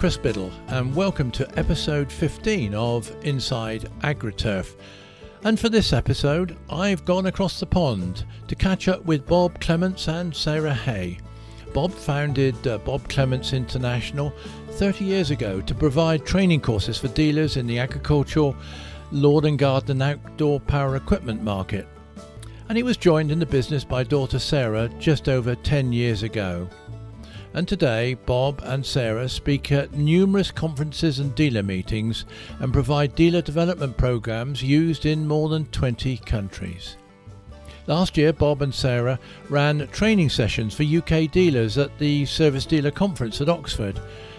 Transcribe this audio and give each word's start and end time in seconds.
Chris 0.00 0.16
Biddle, 0.16 0.50
and 0.68 0.96
welcome 0.96 1.30
to 1.30 1.58
episode 1.58 2.10
15 2.10 2.74
of 2.74 3.14
Inside 3.22 3.90
AgriTurf. 4.00 4.76
And 5.44 5.60
for 5.60 5.68
this 5.68 5.92
episode, 5.92 6.56
I've 6.70 7.04
gone 7.04 7.26
across 7.26 7.60
the 7.60 7.66
pond 7.66 8.24
to 8.48 8.54
catch 8.54 8.88
up 8.88 9.04
with 9.04 9.26
Bob 9.26 9.60
Clements 9.60 10.08
and 10.08 10.34
Sarah 10.34 10.72
Hay. 10.72 11.18
Bob 11.74 11.92
founded 11.92 12.66
uh, 12.66 12.78
Bob 12.78 13.06
Clements 13.10 13.52
International 13.52 14.32
30 14.70 15.04
years 15.04 15.30
ago 15.30 15.60
to 15.60 15.74
provide 15.74 16.24
training 16.24 16.62
courses 16.62 16.96
for 16.96 17.08
dealers 17.08 17.58
in 17.58 17.66
the 17.66 17.78
agricultural, 17.78 18.56
lawn 19.12 19.44
and 19.44 19.58
garden 19.58 20.00
and 20.00 20.18
outdoor 20.24 20.60
power 20.60 20.96
equipment 20.96 21.42
market. 21.42 21.86
And 22.70 22.78
he 22.78 22.82
was 22.82 22.96
joined 22.96 23.30
in 23.30 23.38
the 23.38 23.44
business 23.44 23.84
by 23.84 24.04
daughter 24.04 24.38
Sarah 24.38 24.88
just 24.98 25.28
over 25.28 25.54
10 25.54 25.92
years 25.92 26.22
ago. 26.22 26.70
And 27.52 27.66
today, 27.66 28.14
Bob 28.14 28.60
and 28.64 28.86
Sarah 28.86 29.28
speak 29.28 29.72
at 29.72 29.92
numerous 29.92 30.52
conferences 30.52 31.18
and 31.18 31.34
dealer 31.34 31.64
meetings 31.64 32.24
and 32.60 32.72
provide 32.72 33.16
dealer 33.16 33.42
development 33.42 33.96
programs 33.96 34.62
used 34.62 35.04
in 35.04 35.26
more 35.26 35.48
than 35.48 35.66
20 35.66 36.18
countries. 36.18 36.96
Last 37.88 38.16
year, 38.16 38.32
Bob 38.32 38.62
and 38.62 38.72
Sarah 38.72 39.18
ran 39.48 39.88
training 39.88 40.28
sessions 40.28 40.74
for 40.74 40.84
UK 40.84 41.28
dealers 41.32 41.76
at 41.76 41.98
the 41.98 42.24
Service 42.24 42.66
Dealer 42.66 42.92
Conference 42.92 43.40
at 43.40 43.48
Oxford, 43.48 43.98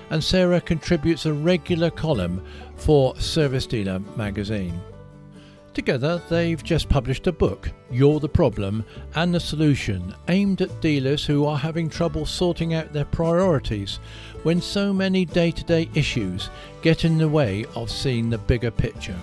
and 0.09 0.23
Sarah 0.23 0.61
contributes 0.61 1.25
a 1.25 1.33
regular 1.33 1.89
column 1.89 2.41
for 2.77 3.13
Service 3.17 3.65
Dealer 3.65 3.99
magazine. 4.15 4.79
Together, 5.73 6.21
they've 6.27 6.61
just 6.61 6.89
published 6.89 7.27
a 7.27 7.31
book, 7.31 7.69
You're 7.89 8.19
the 8.19 8.27
Problem 8.27 8.83
and 9.15 9.33
the 9.33 9.39
Solution, 9.39 10.13
aimed 10.27 10.61
at 10.61 10.81
dealers 10.81 11.25
who 11.25 11.45
are 11.45 11.57
having 11.57 11.89
trouble 11.89 12.25
sorting 12.25 12.73
out 12.73 12.91
their 12.91 13.05
priorities 13.05 13.99
when 14.43 14.59
so 14.59 14.91
many 14.91 15.23
day 15.23 15.49
to 15.51 15.63
day 15.63 15.89
issues 15.95 16.49
get 16.81 17.05
in 17.05 17.17
the 17.17 17.29
way 17.29 17.65
of 17.73 17.89
seeing 17.89 18.29
the 18.29 18.37
bigger 18.37 18.71
picture. 18.71 19.17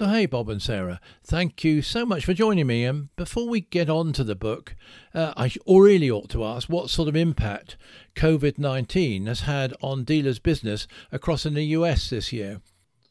So, 0.00 0.06
hey, 0.06 0.24
Bob 0.24 0.48
and 0.48 0.62
Sarah, 0.62 0.98
thank 1.22 1.62
you 1.62 1.82
so 1.82 2.06
much 2.06 2.24
for 2.24 2.32
joining 2.32 2.66
me. 2.66 2.86
And 2.86 3.14
before 3.16 3.46
we 3.46 3.60
get 3.60 3.90
on 3.90 4.14
to 4.14 4.24
the 4.24 4.34
book, 4.34 4.74
uh, 5.12 5.34
I 5.36 5.52
really 5.68 6.10
ought 6.10 6.30
to 6.30 6.42
ask 6.42 6.70
what 6.70 6.88
sort 6.88 7.06
of 7.06 7.14
impact 7.14 7.76
COVID 8.14 8.56
19 8.56 9.26
has 9.26 9.42
had 9.42 9.74
on 9.82 10.04
dealers' 10.04 10.38
business 10.38 10.86
across 11.12 11.44
in 11.44 11.52
the 11.52 11.64
US 11.64 12.08
this 12.08 12.32
year. 12.32 12.62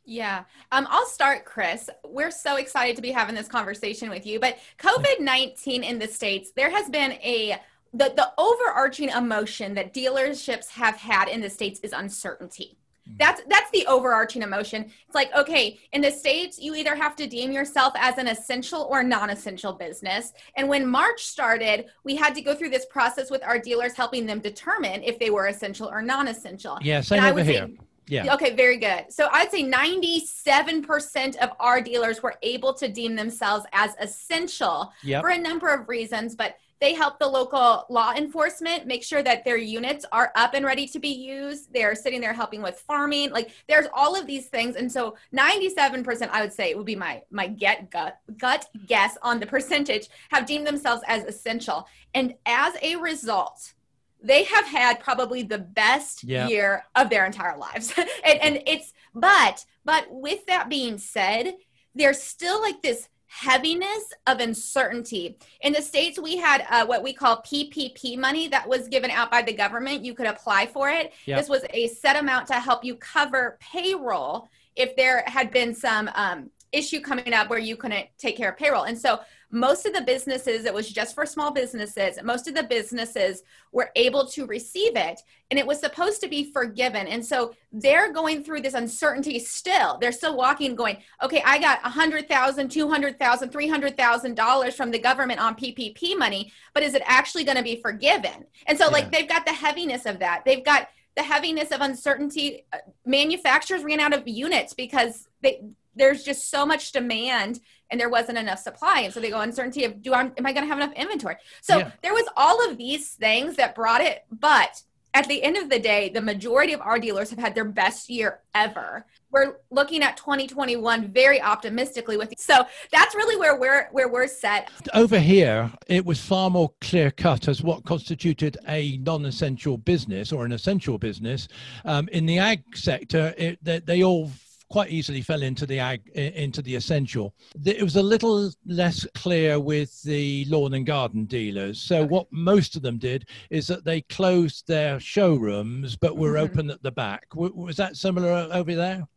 Yeah. 0.04 0.46
Um, 0.72 0.88
I'll 0.90 1.06
start, 1.06 1.46
Chris. 1.46 1.92
We're 2.04 2.32
so 2.32 2.56
excited 2.56 2.96
to 2.96 3.04
be 3.04 3.12
having 3.12 3.36
this 3.36 3.48
conversation 3.48 4.10
with 4.10 4.26
you. 4.26 4.40
But 4.40 4.58
COVID 4.80 5.20
19 5.20 5.84
in 5.84 6.00
the 6.00 6.08
States, 6.08 6.54
there 6.56 6.72
has 6.72 6.90
been 6.90 7.12
a 7.12 7.62
the, 7.94 8.14
the 8.16 8.32
overarching 8.40 9.10
emotion 9.10 9.76
that 9.76 9.94
dealerships 9.94 10.70
have 10.70 10.96
had 10.96 11.28
in 11.28 11.42
the 11.42 11.52
States 11.52 11.80
is 11.82 11.94
uncertainty 11.94 12.79
that's 13.18 13.42
that's 13.50 13.72
the 13.72 13.86
overarching 13.88 14.42
emotion 14.42 14.84
it's 15.06 15.16
like 15.16 15.34
okay 15.36 15.80
in 15.94 16.02
the 16.02 16.12
states 16.12 16.60
you 16.60 16.76
either 16.76 16.96
have 16.96 17.16
to 17.16 17.28
deem 17.28 17.52
yourself 17.52 17.94
as 17.98 18.18
an 18.18 18.28
essential 18.28 18.88
or 18.90 19.04
non-essential 19.04 19.74
business 19.74 20.34
and 20.56 20.68
when 20.68 20.86
march 20.86 21.24
started 21.24 21.86
we 22.04 22.16
had 22.16 22.36
to 22.36 22.42
go 22.42 22.54
through 22.54 22.70
this 22.70 22.86
process 22.86 23.32
with 23.32 23.44
our 23.44 23.58
dealers 23.58 23.94
helping 23.94 24.26
them 24.26 24.40
determine 24.40 25.02
if 25.04 25.18
they 25.18 25.30
were 25.30 25.48
essential 25.48 25.88
or 25.88 26.02
non-essential 26.02 26.78
yeah 26.82 27.02
same 27.02 27.24
over 27.24 27.44
here 27.44 27.68
say, 27.68 27.78
yeah. 28.10 28.34
Okay, 28.34 28.56
very 28.56 28.78
good. 28.78 29.06
So 29.10 29.30
I'd 29.32 29.52
say 29.52 29.64
97% 29.64 31.36
of 31.38 31.52
our 31.60 31.80
dealers 31.80 32.24
were 32.24 32.34
able 32.42 32.74
to 32.74 32.88
deem 32.88 33.16
themselves 33.16 33.66
as 33.72 33.92
essential 34.02 34.92
yep. 35.04 35.22
for 35.22 35.30
a 35.30 35.38
number 35.38 35.68
of 35.68 35.88
reasons, 35.88 36.36
but 36.36 36.56
they 36.80 36.94
help 36.94 37.20
the 37.20 37.28
local 37.28 37.86
law 37.90 38.14
enforcement 38.14 38.88
make 38.88 39.04
sure 39.04 39.22
that 39.22 39.44
their 39.44 39.58
units 39.58 40.06
are 40.12 40.32
up 40.36 40.54
and 40.54 40.66
ready 40.66 40.88
to 40.88 41.00
be 41.00 41.10
used. 41.10 41.74
They're 41.74 41.96
sitting 41.96 42.22
there 42.22 42.34
helping 42.34 42.62
with 42.62 42.80
farming. 42.80 43.32
Like 43.32 43.52
there's 43.68 43.88
all 43.94 44.16
of 44.20 44.26
these 44.26 44.48
things. 44.48 44.76
And 44.76 44.92
so 44.92 45.16
97%, 45.36 46.30
I 46.30 46.42
would 46.42 46.54
say, 46.54 46.70
it 46.70 46.78
would 46.78 46.86
be 46.86 46.96
my 46.96 47.22
my 47.32 47.48
get 47.48 47.92
gut 47.92 48.20
gut 48.38 48.68
guess 48.88 49.18
on 49.22 49.40
the 49.40 49.46
percentage, 49.46 50.08
have 50.30 50.46
deemed 50.46 50.66
themselves 50.66 51.02
as 51.08 51.24
essential. 51.26 51.88
And 52.14 52.36
as 52.46 52.74
a 52.82 52.96
result, 52.96 53.74
they 54.22 54.44
have 54.44 54.66
had 54.66 55.00
probably 55.00 55.44
the 55.44 55.58
best 55.58 56.24
year 56.50 56.84
of 56.96 57.10
their 57.10 57.26
entire 57.26 57.58
lives. 57.58 57.94
and, 57.98 58.40
and 58.42 58.64
it's 58.66 58.94
but 59.14 59.66
but 59.84 60.08
with 60.10 60.46
that 60.46 60.70
being 60.70 60.98
said, 60.98 61.56
there's 61.96 62.22
still 62.22 62.62
like 62.62 62.82
this 62.82 63.10
heaviness 63.30 64.12
of 64.28 64.40
uncertainty. 64.40 65.38
In 65.62 65.72
the 65.72 65.82
States, 65.82 66.20
we 66.20 66.38
had 66.38 66.66
uh, 66.70 66.86
what 66.86 67.04
we 67.04 67.14
call 67.14 67.38
PPP 67.44 68.18
money 68.18 68.48
that 68.48 68.68
was 68.68 68.88
given 68.88 69.12
out 69.12 69.30
by 69.30 69.44
the 69.44 69.54
government. 69.54 70.04
You 70.04 70.16
could 70.16 70.26
apply 70.26 70.66
for 70.66 70.90
it. 70.90 71.14
Yep. 71.26 71.40
This 71.40 71.48
was 71.48 71.64
a 71.70 71.88
set 71.88 72.16
amount 72.16 72.48
to 72.48 72.56
help 72.56 72.84
you 72.84 72.96
cover 72.96 73.58
payroll 73.62 74.50
if 74.76 74.96
there 74.96 75.24
had 75.28 75.52
been 75.52 75.76
some 75.76 76.10
um, 76.16 76.50
issue 76.72 77.02
coming 77.02 77.34
up 77.34 77.50
where 77.50 77.60
you 77.60 77.76
couldn't 77.76 78.08
take 78.18 78.38
care 78.38 78.50
of 78.50 78.58
payroll. 78.58 78.84
And 78.84 78.98
so 78.98 79.20
most 79.52 79.86
of 79.88 79.94
the 79.94 80.02
businesses, 80.02 80.66
it 80.66 80.74
was 80.74 80.92
just 80.92 81.16
for 81.16 81.26
small 81.26 81.52
businesses, 81.52 82.20
most 82.24 82.48
of 82.48 82.54
the 82.54 82.64
businesses 82.64 83.42
were 83.72 83.90
able 83.96 84.28
to 84.28 84.46
receive 84.46 84.96
it 84.96 85.22
and 85.50 85.58
it 85.58 85.66
was 85.66 85.80
supposed 85.80 86.22
to 86.22 86.28
be 86.28 86.52
forgiven. 86.52 87.08
And 87.08 87.26
so 87.26 87.56
they're 87.72 88.14
going 88.14 88.44
through 88.44 88.62
this 88.62 88.76
uncertainty 88.76 89.40
still. 89.40 89.98
They're 90.00 90.12
still 90.12 90.38
walking 90.38 90.76
going, 90.76 90.98
okay, 91.24 91.42
I 91.44 91.58
got 91.58 91.82
$100,000, 91.82 92.28
$200,000, 92.28 93.18
$300,000 93.18 94.74
from 94.74 94.92
the 94.92 95.00
government 95.00 95.40
on 95.40 95.56
PPP 95.56 96.18
money, 96.18 96.52
but 96.76 96.84
is 96.84 96.94
it 96.94 97.02
actually 97.06 97.44
going 97.44 97.58
to 97.58 97.64
be 97.64 97.82
forgiven? 97.82 98.46
And 98.68 98.78
so, 98.78 98.86
yeah. 98.86 98.92
like, 98.92 99.12
they've 99.12 99.28
got 99.28 99.46
the 99.46 99.54
heaviness 99.54 100.06
of 100.06 100.20
that. 100.20 100.44
They've 100.46 100.64
got 100.64 100.90
the 101.16 101.24
heaviness 101.24 101.72
of 101.72 101.82
uncertainty. 101.82 102.66
Uh, 102.72 102.78
manufacturers 103.06 103.84
ran 103.84 104.00
out 104.00 104.14
of 104.14 104.28
units 104.28 104.74
because 104.74 105.28
they, 105.42 105.62
there's 106.00 106.24
just 106.24 106.50
so 106.50 106.66
much 106.66 106.92
demand 106.92 107.60
and 107.92 108.00
there 108.00 108.10
wasn't 108.10 108.38
enough 108.38 108.60
supply 108.60 109.02
and 109.02 109.14
so 109.14 109.20
they 109.20 109.30
go 109.30 109.42
uncertainty 109.42 109.84
of 109.84 110.02
do 110.02 110.14
i 110.14 110.22
am 110.22 110.46
i 110.46 110.54
going 110.54 110.64
to 110.64 110.68
have 110.68 110.78
enough 110.78 110.94
inventory 110.94 111.36
so 111.62 111.80
yeah. 111.80 111.92
there 112.02 112.14
was 112.14 112.26
all 112.36 112.68
of 112.70 112.78
these 112.78 113.12
things 113.12 113.56
that 113.56 113.76
brought 113.76 114.02
it 114.02 114.26
but 114.32 114.82
at 115.14 115.28
the 115.28 115.42
end 115.42 115.58
of 115.58 115.70
the 115.70 115.80
day 115.80 116.10
the 116.10 116.22
majority 116.22 116.74
of 116.74 116.82
our 116.82 117.00
dealers 117.00 117.30
have 117.30 117.40
had 117.40 117.56
their 117.56 117.66
best 117.66 118.10
year 118.10 118.40
ever 118.56 119.06
we're 119.32 119.58
looking 119.70 120.02
at 120.02 120.18
2021 120.18 121.12
very 121.12 121.42
optimistically 121.42 122.18
with 122.18 122.30
you. 122.30 122.36
so 122.38 122.66
that's 122.92 123.16
really 123.16 123.38
where 123.38 123.60
we're 123.60 123.90
where 123.92 124.08
we're 124.08 124.28
set 124.28 124.70
over 124.94 125.20
here 125.20 125.72
it 125.88 126.06
was 126.06 126.20
far 126.20 126.50
more 126.50 126.72
clear 126.82 127.12
cut 127.12 127.48
as 127.48 127.62
what 127.62 127.84
constituted 127.86 128.58
a 128.68 128.98
non-essential 128.98 129.78
business 129.78 130.32
or 130.32 130.46
an 130.46 130.52
essential 130.52 130.98
business 130.98 131.48
um, 131.86 132.08
in 132.10 132.26
the 132.26 132.38
ag 132.38 132.64
sector 132.76 133.34
it, 133.38 133.64
they, 133.64 133.80
they 133.80 134.04
all 134.04 134.30
quite 134.70 134.90
easily 134.90 135.22
fell 135.22 135.42
into 135.42 135.66
the 135.66 135.80
ag 135.80 136.08
into 136.10 136.62
the 136.62 136.76
essential. 136.76 137.34
It 137.66 137.82
was 137.82 137.96
a 137.96 138.04
little 138.04 138.52
less 138.66 139.06
clear 139.16 139.60
with 139.60 140.02
the 140.04 140.46
lawn 140.46 140.74
and 140.76 140.86
garden 140.86 141.26
dealers. 141.26 141.82
So 141.82 142.06
what 142.06 142.28
most 142.32 142.76
of 142.76 142.82
them 142.82 142.98
did 142.98 143.28
is 143.50 143.68
that 143.68 143.84
they 143.84 144.02
closed 144.02 144.68
their 144.68 145.00
showrooms 145.00 145.96
but 145.96 146.18
were 146.18 146.34
mm-hmm. 146.34 146.44
open 146.44 146.70
at 146.70 146.84
the 146.84 146.92
back. 146.92 147.26
Was 147.34 147.78
that 147.78 147.98
similar 147.98 148.48
over 148.52 148.76
there? 148.76 149.08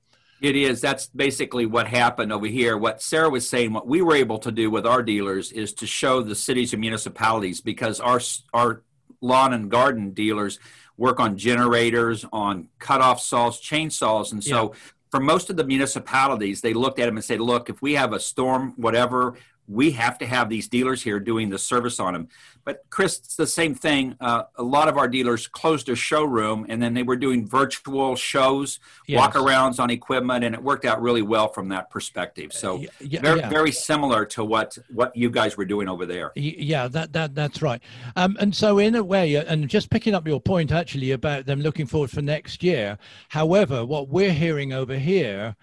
It 0.40 0.56
is. 0.56 0.80
That's 0.80 1.06
basically 1.06 1.66
what 1.66 1.86
happened 1.86 2.32
over 2.32 2.46
here. 2.46 2.76
What 2.76 3.00
Sarah 3.00 3.30
was 3.30 3.48
saying, 3.48 3.72
what 3.72 3.86
we 3.86 4.02
were 4.02 4.16
able 4.16 4.38
to 4.40 4.50
do 4.50 4.70
with 4.70 4.86
our 4.86 5.02
dealers 5.02 5.52
is 5.52 5.72
to 5.74 5.86
show 5.86 6.20
the 6.20 6.34
cities 6.34 6.72
and 6.72 6.80
municipalities 6.80 7.60
because 7.60 8.00
our 8.00 8.20
our 8.52 8.82
lawn 9.20 9.52
and 9.52 9.70
garden 9.70 10.10
dealers 10.10 10.58
work 10.96 11.20
on 11.20 11.36
generators, 11.36 12.24
on 12.32 12.68
cutoff 12.80 13.20
saws, 13.20 13.60
chainsaws, 13.60 14.32
and 14.32 14.42
so 14.42 14.72
yeah 14.72 14.78
for 15.12 15.20
most 15.20 15.50
of 15.50 15.56
the 15.56 15.64
municipalities, 15.64 16.62
they 16.62 16.72
looked 16.72 16.98
at 16.98 17.04
them 17.04 17.18
and 17.18 17.24
said, 17.24 17.38
look, 17.38 17.68
if 17.68 17.82
we 17.82 17.92
have 17.92 18.14
a 18.14 18.18
storm, 18.18 18.72
whatever, 18.76 19.34
we 19.68 19.92
have 19.92 20.18
to 20.18 20.26
have 20.26 20.48
these 20.48 20.68
dealers 20.68 21.02
here 21.02 21.20
doing 21.20 21.48
the 21.48 21.58
service 21.58 22.00
on 22.00 22.12
them. 22.12 22.28
But 22.64 22.84
Chris, 22.90 23.18
it's 23.18 23.36
the 23.36 23.46
same 23.46 23.74
thing. 23.74 24.16
Uh, 24.20 24.44
a 24.56 24.62
lot 24.62 24.88
of 24.88 24.96
our 24.96 25.08
dealers 25.08 25.46
closed 25.46 25.88
a 25.88 25.96
showroom 25.96 26.66
and 26.68 26.80
then 26.80 26.94
they 26.94 27.02
were 27.02 27.16
doing 27.16 27.46
virtual 27.46 28.14
shows, 28.14 28.78
yes. 29.06 29.20
walkarounds 29.20 29.80
on 29.80 29.90
equipment, 29.90 30.44
and 30.44 30.54
it 30.54 30.62
worked 30.62 30.84
out 30.84 31.02
really 31.02 31.22
well 31.22 31.48
from 31.48 31.68
that 31.70 31.90
perspective. 31.90 32.52
So 32.52 32.76
uh, 32.76 32.86
yeah, 33.00 33.20
very, 33.20 33.40
yeah. 33.40 33.48
very 33.48 33.72
similar 33.72 34.24
to 34.26 34.44
what 34.44 34.78
what 34.92 35.16
you 35.16 35.30
guys 35.30 35.56
were 35.56 35.64
doing 35.64 35.88
over 35.88 36.06
there. 36.06 36.32
Yeah, 36.36 36.88
that 36.88 37.12
that 37.14 37.34
that's 37.34 37.62
right. 37.62 37.82
Um, 38.14 38.36
and 38.40 38.54
so 38.54 38.78
in 38.78 38.94
a 38.94 39.02
way, 39.02 39.36
uh, 39.36 39.44
and 39.48 39.68
just 39.68 39.90
picking 39.90 40.14
up 40.14 40.26
your 40.26 40.40
point 40.40 40.70
actually 40.70 41.12
about 41.12 41.46
them 41.46 41.60
looking 41.60 41.86
forward 41.86 42.10
for 42.10 42.22
next 42.22 42.62
year. 42.62 42.98
However, 43.28 43.84
what 43.84 44.08
we're 44.08 44.32
hearing 44.32 44.72
over 44.72 44.96
here 44.98 45.56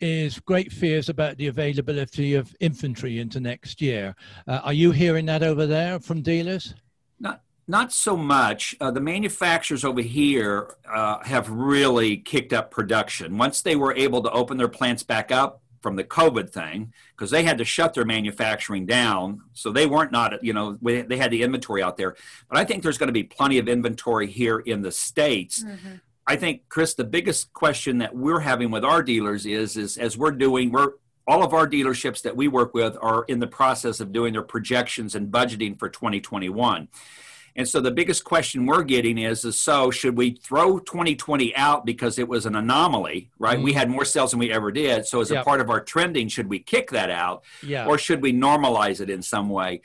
is 0.00 0.38
great 0.40 0.72
fears 0.72 1.08
about 1.08 1.36
the 1.36 1.46
availability 1.46 2.34
of 2.34 2.54
infantry 2.60 3.18
into 3.18 3.40
next 3.40 3.80
year. 3.80 4.14
Uh, 4.46 4.60
are 4.64 4.72
you 4.72 4.90
hearing 4.90 5.26
that 5.26 5.42
over 5.42 5.66
there 5.66 5.98
from 6.00 6.22
dealers? 6.22 6.74
Not, 7.18 7.42
not 7.66 7.92
so 7.92 8.16
much. 8.16 8.74
Uh, 8.80 8.90
the 8.90 9.00
manufacturers 9.00 9.84
over 9.84 10.02
here 10.02 10.76
uh, 10.90 11.22
have 11.24 11.48
really 11.50 12.16
kicked 12.16 12.52
up 12.52 12.70
production. 12.70 13.38
Once 13.38 13.62
they 13.62 13.76
were 13.76 13.94
able 13.94 14.22
to 14.22 14.30
open 14.30 14.56
their 14.56 14.68
plants 14.68 15.02
back 15.02 15.32
up, 15.32 15.62
from 15.86 15.94
the 15.94 16.02
COVID 16.02 16.50
thing 16.50 16.92
because 17.14 17.30
they 17.30 17.44
had 17.44 17.58
to 17.58 17.64
shut 17.64 17.94
their 17.94 18.04
manufacturing 18.04 18.86
down. 18.86 19.42
So 19.52 19.70
they 19.70 19.86
weren't 19.86 20.10
not, 20.10 20.42
you 20.42 20.52
know, 20.52 20.76
they 20.82 21.16
had 21.16 21.30
the 21.30 21.44
inventory 21.44 21.80
out 21.80 21.96
there. 21.96 22.16
But 22.48 22.58
I 22.58 22.64
think 22.64 22.82
there's 22.82 22.98
going 22.98 23.06
to 23.06 23.12
be 23.12 23.22
plenty 23.22 23.58
of 23.58 23.68
inventory 23.68 24.26
here 24.26 24.58
in 24.58 24.82
the 24.82 24.90
States. 24.90 25.62
Mm-hmm. 25.62 25.94
I 26.26 26.36
think, 26.36 26.62
Chris, 26.68 26.94
the 26.94 27.04
biggest 27.04 27.52
question 27.52 27.98
that 27.98 28.14
we're 28.14 28.40
having 28.40 28.70
with 28.70 28.84
our 28.84 29.02
dealers 29.02 29.46
is, 29.46 29.76
is 29.76 29.96
as 29.96 30.18
we're 30.18 30.32
doing, 30.32 30.72
we're 30.72 30.92
all 31.26 31.44
of 31.44 31.52
our 31.52 31.68
dealerships 31.68 32.22
that 32.22 32.36
we 32.36 32.48
work 32.48 32.74
with 32.74 32.96
are 33.00 33.24
in 33.24 33.38
the 33.38 33.46
process 33.46 34.00
of 34.00 34.12
doing 34.12 34.32
their 34.32 34.42
projections 34.42 35.14
and 35.14 35.30
budgeting 35.30 35.78
for 35.78 35.88
2021. 35.88 36.88
And 37.56 37.66
so 37.66 37.80
the 37.80 37.90
biggest 37.90 38.22
question 38.22 38.66
we're 38.66 38.82
getting 38.82 39.16
is, 39.16 39.44
is 39.44 39.58
so 39.58 39.90
should 39.90 40.16
we 40.16 40.32
throw 40.32 40.78
2020 40.78 41.56
out 41.56 41.86
because 41.86 42.18
it 42.18 42.28
was 42.28 42.44
an 42.44 42.54
anomaly, 42.54 43.30
right? 43.38 43.56
Mm-hmm. 43.56 43.64
We 43.64 43.72
had 43.72 43.88
more 43.88 44.04
sales 44.04 44.32
than 44.32 44.40
we 44.40 44.52
ever 44.52 44.70
did. 44.70 45.06
So 45.06 45.22
as 45.22 45.30
yep. 45.30 45.40
a 45.40 45.44
part 45.44 45.62
of 45.62 45.70
our 45.70 45.80
trending, 45.80 46.28
should 46.28 46.48
we 46.48 46.58
kick 46.58 46.90
that 46.90 47.10
out? 47.10 47.44
Yeah. 47.62 47.86
Or 47.86 47.96
should 47.96 48.20
we 48.20 48.34
normalize 48.34 49.00
it 49.00 49.08
in 49.08 49.22
some 49.22 49.48
way? 49.48 49.80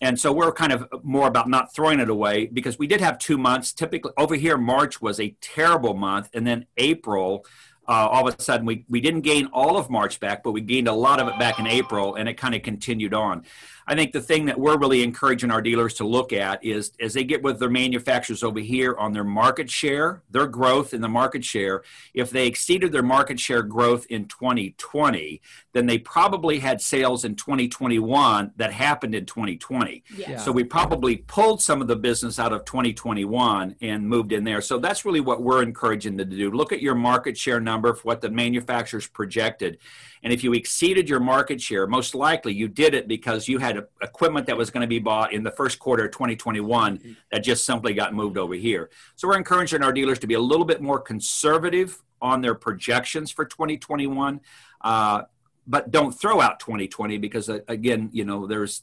And 0.00 0.18
so 0.18 0.32
we're 0.32 0.52
kind 0.52 0.72
of 0.72 0.86
more 1.02 1.28
about 1.28 1.48
not 1.48 1.74
throwing 1.74 2.00
it 2.00 2.08
away 2.08 2.46
because 2.46 2.78
we 2.78 2.86
did 2.86 3.00
have 3.00 3.18
two 3.18 3.38
months. 3.38 3.72
Typically 3.72 4.12
over 4.16 4.34
here, 4.34 4.58
March 4.58 5.00
was 5.00 5.20
a 5.20 5.34
terrible 5.40 5.94
month. 5.94 6.30
And 6.34 6.46
then 6.46 6.66
April, 6.76 7.46
uh, 7.88 8.08
all 8.10 8.26
of 8.26 8.34
a 8.34 8.42
sudden 8.42 8.66
we, 8.66 8.84
we 8.88 9.00
didn't 9.00 9.20
gain 9.20 9.46
all 9.52 9.76
of 9.76 9.90
March 9.90 10.18
back, 10.18 10.42
but 10.42 10.52
we 10.52 10.60
gained 10.60 10.88
a 10.88 10.92
lot 10.92 11.20
of 11.20 11.28
it 11.28 11.38
back 11.38 11.58
in 11.58 11.66
April 11.66 12.16
and 12.16 12.28
it 12.28 12.34
kind 12.34 12.54
of 12.54 12.62
continued 12.62 13.14
on. 13.14 13.44
I 13.86 13.94
think 13.94 14.12
the 14.12 14.20
thing 14.20 14.46
that 14.46 14.58
we're 14.58 14.78
really 14.78 15.02
encouraging 15.02 15.50
our 15.50 15.60
dealers 15.60 15.94
to 15.94 16.06
look 16.06 16.32
at 16.32 16.64
is 16.64 16.92
as 17.00 17.14
they 17.14 17.24
get 17.24 17.42
with 17.42 17.58
their 17.58 17.70
manufacturers 17.70 18.42
over 18.42 18.60
here 18.60 18.96
on 18.96 19.12
their 19.12 19.24
market 19.24 19.70
share, 19.70 20.22
their 20.30 20.46
growth 20.46 20.94
in 20.94 21.00
the 21.00 21.08
market 21.08 21.44
share, 21.44 21.82
if 22.14 22.30
they 22.30 22.46
exceeded 22.46 22.92
their 22.92 23.02
market 23.02 23.38
share 23.38 23.62
growth 23.62 24.06
in 24.06 24.26
2020, 24.26 25.40
then 25.72 25.86
they 25.86 25.98
probably 25.98 26.58
had 26.58 26.80
sales 26.80 27.24
in 27.24 27.34
2021 27.34 28.52
that 28.56 28.72
happened 28.72 29.14
in 29.14 29.26
2020. 29.26 30.02
Yeah. 30.16 30.38
So 30.38 30.52
we 30.52 30.64
probably 30.64 31.16
pulled 31.16 31.60
some 31.60 31.82
of 31.82 31.88
the 31.88 31.96
business 31.96 32.38
out 32.38 32.52
of 32.52 32.64
2021 32.64 33.76
and 33.82 34.08
moved 34.08 34.32
in 34.32 34.44
there. 34.44 34.60
So 34.60 34.78
that's 34.78 35.04
really 35.04 35.20
what 35.20 35.42
we're 35.42 35.62
encouraging 35.62 36.16
them 36.16 36.30
to 36.30 36.36
do. 36.36 36.50
Look 36.50 36.72
at 36.72 36.80
your 36.80 36.94
market 36.94 37.36
share 37.36 37.60
number 37.60 37.94
for 37.94 38.02
what 38.02 38.20
the 38.20 38.30
manufacturers 38.30 39.06
projected 39.06 39.78
and 40.24 40.32
if 40.32 40.42
you 40.42 40.54
exceeded 40.54 41.08
your 41.08 41.20
market 41.20 41.60
share, 41.60 41.86
most 41.86 42.14
likely 42.14 42.54
you 42.54 42.66
did 42.66 42.94
it 42.94 43.06
because 43.06 43.46
you 43.46 43.58
had 43.58 43.73
equipment 44.02 44.46
that 44.46 44.56
was 44.56 44.70
going 44.70 44.82
to 44.82 44.86
be 44.88 44.98
bought 44.98 45.32
in 45.32 45.42
the 45.42 45.50
first 45.50 45.78
quarter 45.78 46.06
of 46.06 46.12
2021 46.12 47.16
that 47.30 47.40
just 47.40 47.64
simply 47.64 47.94
got 47.94 48.14
moved 48.14 48.38
over 48.38 48.54
here. 48.54 48.90
So 49.16 49.28
we're 49.28 49.36
encouraging 49.36 49.82
our 49.82 49.92
dealers 49.92 50.18
to 50.20 50.26
be 50.26 50.34
a 50.34 50.40
little 50.40 50.66
bit 50.66 50.80
more 50.80 51.00
conservative 51.00 52.02
on 52.20 52.40
their 52.40 52.54
projections 52.54 53.30
for 53.30 53.44
2021. 53.44 54.40
Uh, 54.80 55.22
but 55.66 55.90
don't 55.90 56.12
throw 56.12 56.40
out 56.40 56.60
2020 56.60 57.18
because 57.18 57.48
uh, 57.48 57.60
again, 57.68 58.10
you 58.12 58.24
know, 58.24 58.46
there's 58.46 58.82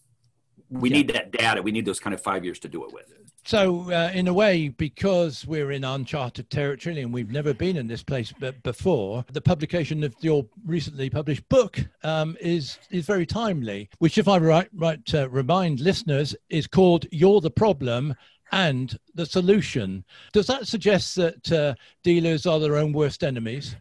we 0.69 0.89
yeah. 0.89 0.97
need 0.97 1.07
that 1.09 1.31
data. 1.31 1.61
We 1.61 1.71
need 1.71 1.85
those 1.85 1.99
kind 1.99 2.13
of 2.13 2.21
five 2.21 2.45
years 2.45 2.59
to 2.59 2.69
do 2.69 2.85
it 2.85 2.93
with. 2.93 3.13
So, 3.43 3.91
uh, 3.91 4.11
in 4.13 4.27
a 4.27 4.33
way, 4.33 4.69
because 4.69 5.47
we're 5.47 5.71
in 5.71 5.83
uncharted 5.83 6.49
territory 6.49 7.01
and 7.01 7.11
we've 7.11 7.31
never 7.31 7.53
been 7.53 7.75
in 7.75 7.87
this 7.87 8.03
place 8.03 8.31
before, 8.61 9.25
the 9.31 9.41
publication 9.41 10.03
of 10.03 10.13
your 10.21 10.45
recently 10.65 11.09
published 11.09 11.47
book 11.49 11.79
um, 12.03 12.37
is 12.39 12.77
is 12.91 13.05
very 13.05 13.25
timely. 13.25 13.89
Which, 13.97 14.17
if 14.17 14.27
I 14.27 14.37
right, 14.37 14.69
right 14.73 15.13
uh, 15.13 15.27
remind 15.29 15.79
listeners, 15.79 16.35
is 16.49 16.67
called 16.67 17.07
"You're 17.11 17.41
the 17.41 17.51
Problem." 17.51 18.15
And 18.53 18.99
the 19.15 19.25
solution. 19.25 20.03
Does 20.33 20.47
that 20.47 20.67
suggest 20.67 21.15
that 21.15 21.51
uh, 21.53 21.73
dealers 22.03 22.45
are 22.45 22.59
their 22.59 22.75
own 22.75 22.91
worst 22.91 23.23
enemies? 23.23 23.77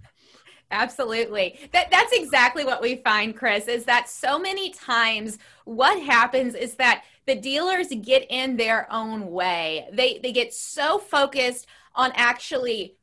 Absolutely. 0.71 1.59
That 1.73 1.91
that's 1.91 2.13
exactly 2.13 2.65
what 2.65 2.81
we 2.81 2.97
find, 2.97 3.37
Chris, 3.37 3.67
is 3.67 3.85
that 3.87 4.09
so 4.09 4.39
many 4.39 4.71
times 4.71 5.39
what 5.65 6.01
happens 6.01 6.55
is 6.55 6.75
that 6.75 7.03
the 7.31 7.37
dealers 7.37 7.87
get 8.03 8.27
in 8.29 8.57
their 8.57 8.93
own 8.93 9.31
way. 9.31 9.89
They 9.93 10.19
they 10.19 10.33
get 10.33 10.53
so 10.53 10.99
focused 10.99 11.69
on 11.95 12.11
actually 12.17 12.97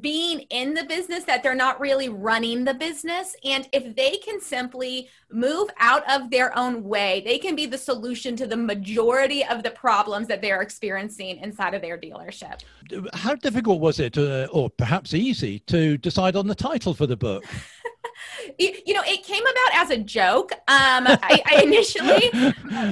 being 0.00 0.40
in 0.50 0.72
the 0.72 0.84
business 0.84 1.24
that 1.24 1.42
they're 1.42 1.56
not 1.56 1.80
really 1.80 2.08
running 2.08 2.64
the 2.64 2.74
business. 2.74 3.34
And 3.44 3.68
if 3.72 3.96
they 3.96 4.18
can 4.18 4.40
simply 4.40 5.08
move 5.30 5.68
out 5.78 6.08
of 6.08 6.30
their 6.30 6.56
own 6.56 6.84
way, 6.84 7.22
they 7.26 7.38
can 7.38 7.56
be 7.56 7.66
the 7.66 7.76
solution 7.76 8.36
to 8.36 8.46
the 8.46 8.56
majority 8.56 9.44
of 9.44 9.64
the 9.64 9.70
problems 9.72 10.28
that 10.28 10.40
they're 10.40 10.62
experiencing 10.62 11.38
inside 11.38 11.74
of 11.74 11.82
their 11.82 11.98
dealership. 11.98 12.60
How 13.12 13.34
difficult 13.34 13.80
was 13.80 13.98
it, 13.98 14.16
uh, 14.16 14.46
or 14.52 14.70
perhaps 14.70 15.12
easy, 15.12 15.58
to 15.66 15.98
decide 15.98 16.36
on 16.36 16.46
the 16.46 16.54
title 16.54 16.94
for 16.94 17.06
the 17.06 17.16
book? 17.16 17.44
you 18.58 18.94
know, 18.94 19.02
it 19.06 19.24
came 19.24 19.42
about 19.42 19.82
as 19.82 19.90
a 19.90 19.98
joke. 19.98 20.52
Um, 20.52 21.06
I, 21.06 21.42
I 21.46 21.62
initially, 21.62 22.30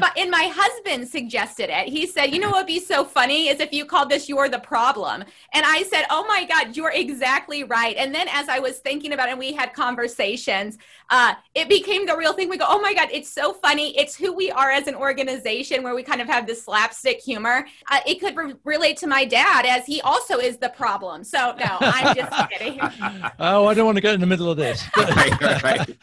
but, 0.00 0.16
and 0.18 0.30
my 0.30 0.50
husband 0.52 1.08
suggested 1.08 1.70
it. 1.70 1.88
He 1.88 2.06
said, 2.06 2.26
"You 2.26 2.40
know 2.40 2.50
what 2.50 2.58
would 2.58 2.66
be 2.66 2.80
so 2.80 3.04
funny 3.04 3.48
is 3.48 3.60
if 3.60 3.72
you 3.72 3.84
called 3.84 4.10
this 4.10 4.28
"You're 4.28 4.48
the 4.48 4.58
Problem." 4.58 5.24
And 5.52 5.64
I 5.66 5.82
said, 5.84 6.04
"Oh 6.10 6.24
my 6.26 6.44
God, 6.44 6.76
you're 6.76 6.92
exactly 6.92 7.64
right." 7.64 7.96
And 7.96 8.14
then 8.14 8.28
as 8.28 8.48
I 8.48 8.58
was 8.58 8.78
thinking 8.78 9.12
about 9.12 9.28
it, 9.28 9.32
and 9.32 9.38
we 9.38 9.52
had 9.52 9.72
conversations, 9.72 10.78
uh, 11.10 11.34
it 11.54 11.68
became 11.68 12.06
the 12.06 12.16
real 12.16 12.32
thing. 12.32 12.48
We 12.48 12.56
go, 12.56 12.66
"Oh 12.68 12.80
my 12.80 12.94
God, 12.94 13.08
it's 13.12 13.30
so 13.30 13.52
funny. 13.52 13.96
It's 13.98 14.14
who 14.14 14.32
we 14.32 14.50
are 14.50 14.70
as 14.70 14.86
an 14.86 14.94
organization, 14.94 15.82
where 15.82 15.94
we 15.94 16.02
kind 16.02 16.20
of 16.20 16.28
have 16.28 16.46
this 16.46 16.64
slapstick 16.64 17.20
humor." 17.20 17.66
Uh, 17.90 18.00
it 18.06 18.20
could 18.20 18.36
re- 18.36 18.54
relate 18.64 18.96
to 18.98 19.06
my 19.06 19.24
dad, 19.24 19.66
as 19.66 19.86
he 19.86 20.00
also 20.02 20.38
is 20.38 20.58
the 20.58 20.68
problem. 20.70 21.24
So 21.24 21.54
no, 21.58 21.76
I'm 21.80 22.14
just 22.14 22.50
kidding. 22.50 22.78
oh, 23.38 23.66
I 23.66 23.74
don't 23.74 23.86
want 23.86 23.96
to 23.96 24.02
get 24.02 24.14
in 24.14 24.20
the 24.20 24.26
middle 24.26 24.50
of 24.50 24.56
this. 24.56 24.82
right. 25.62 25.96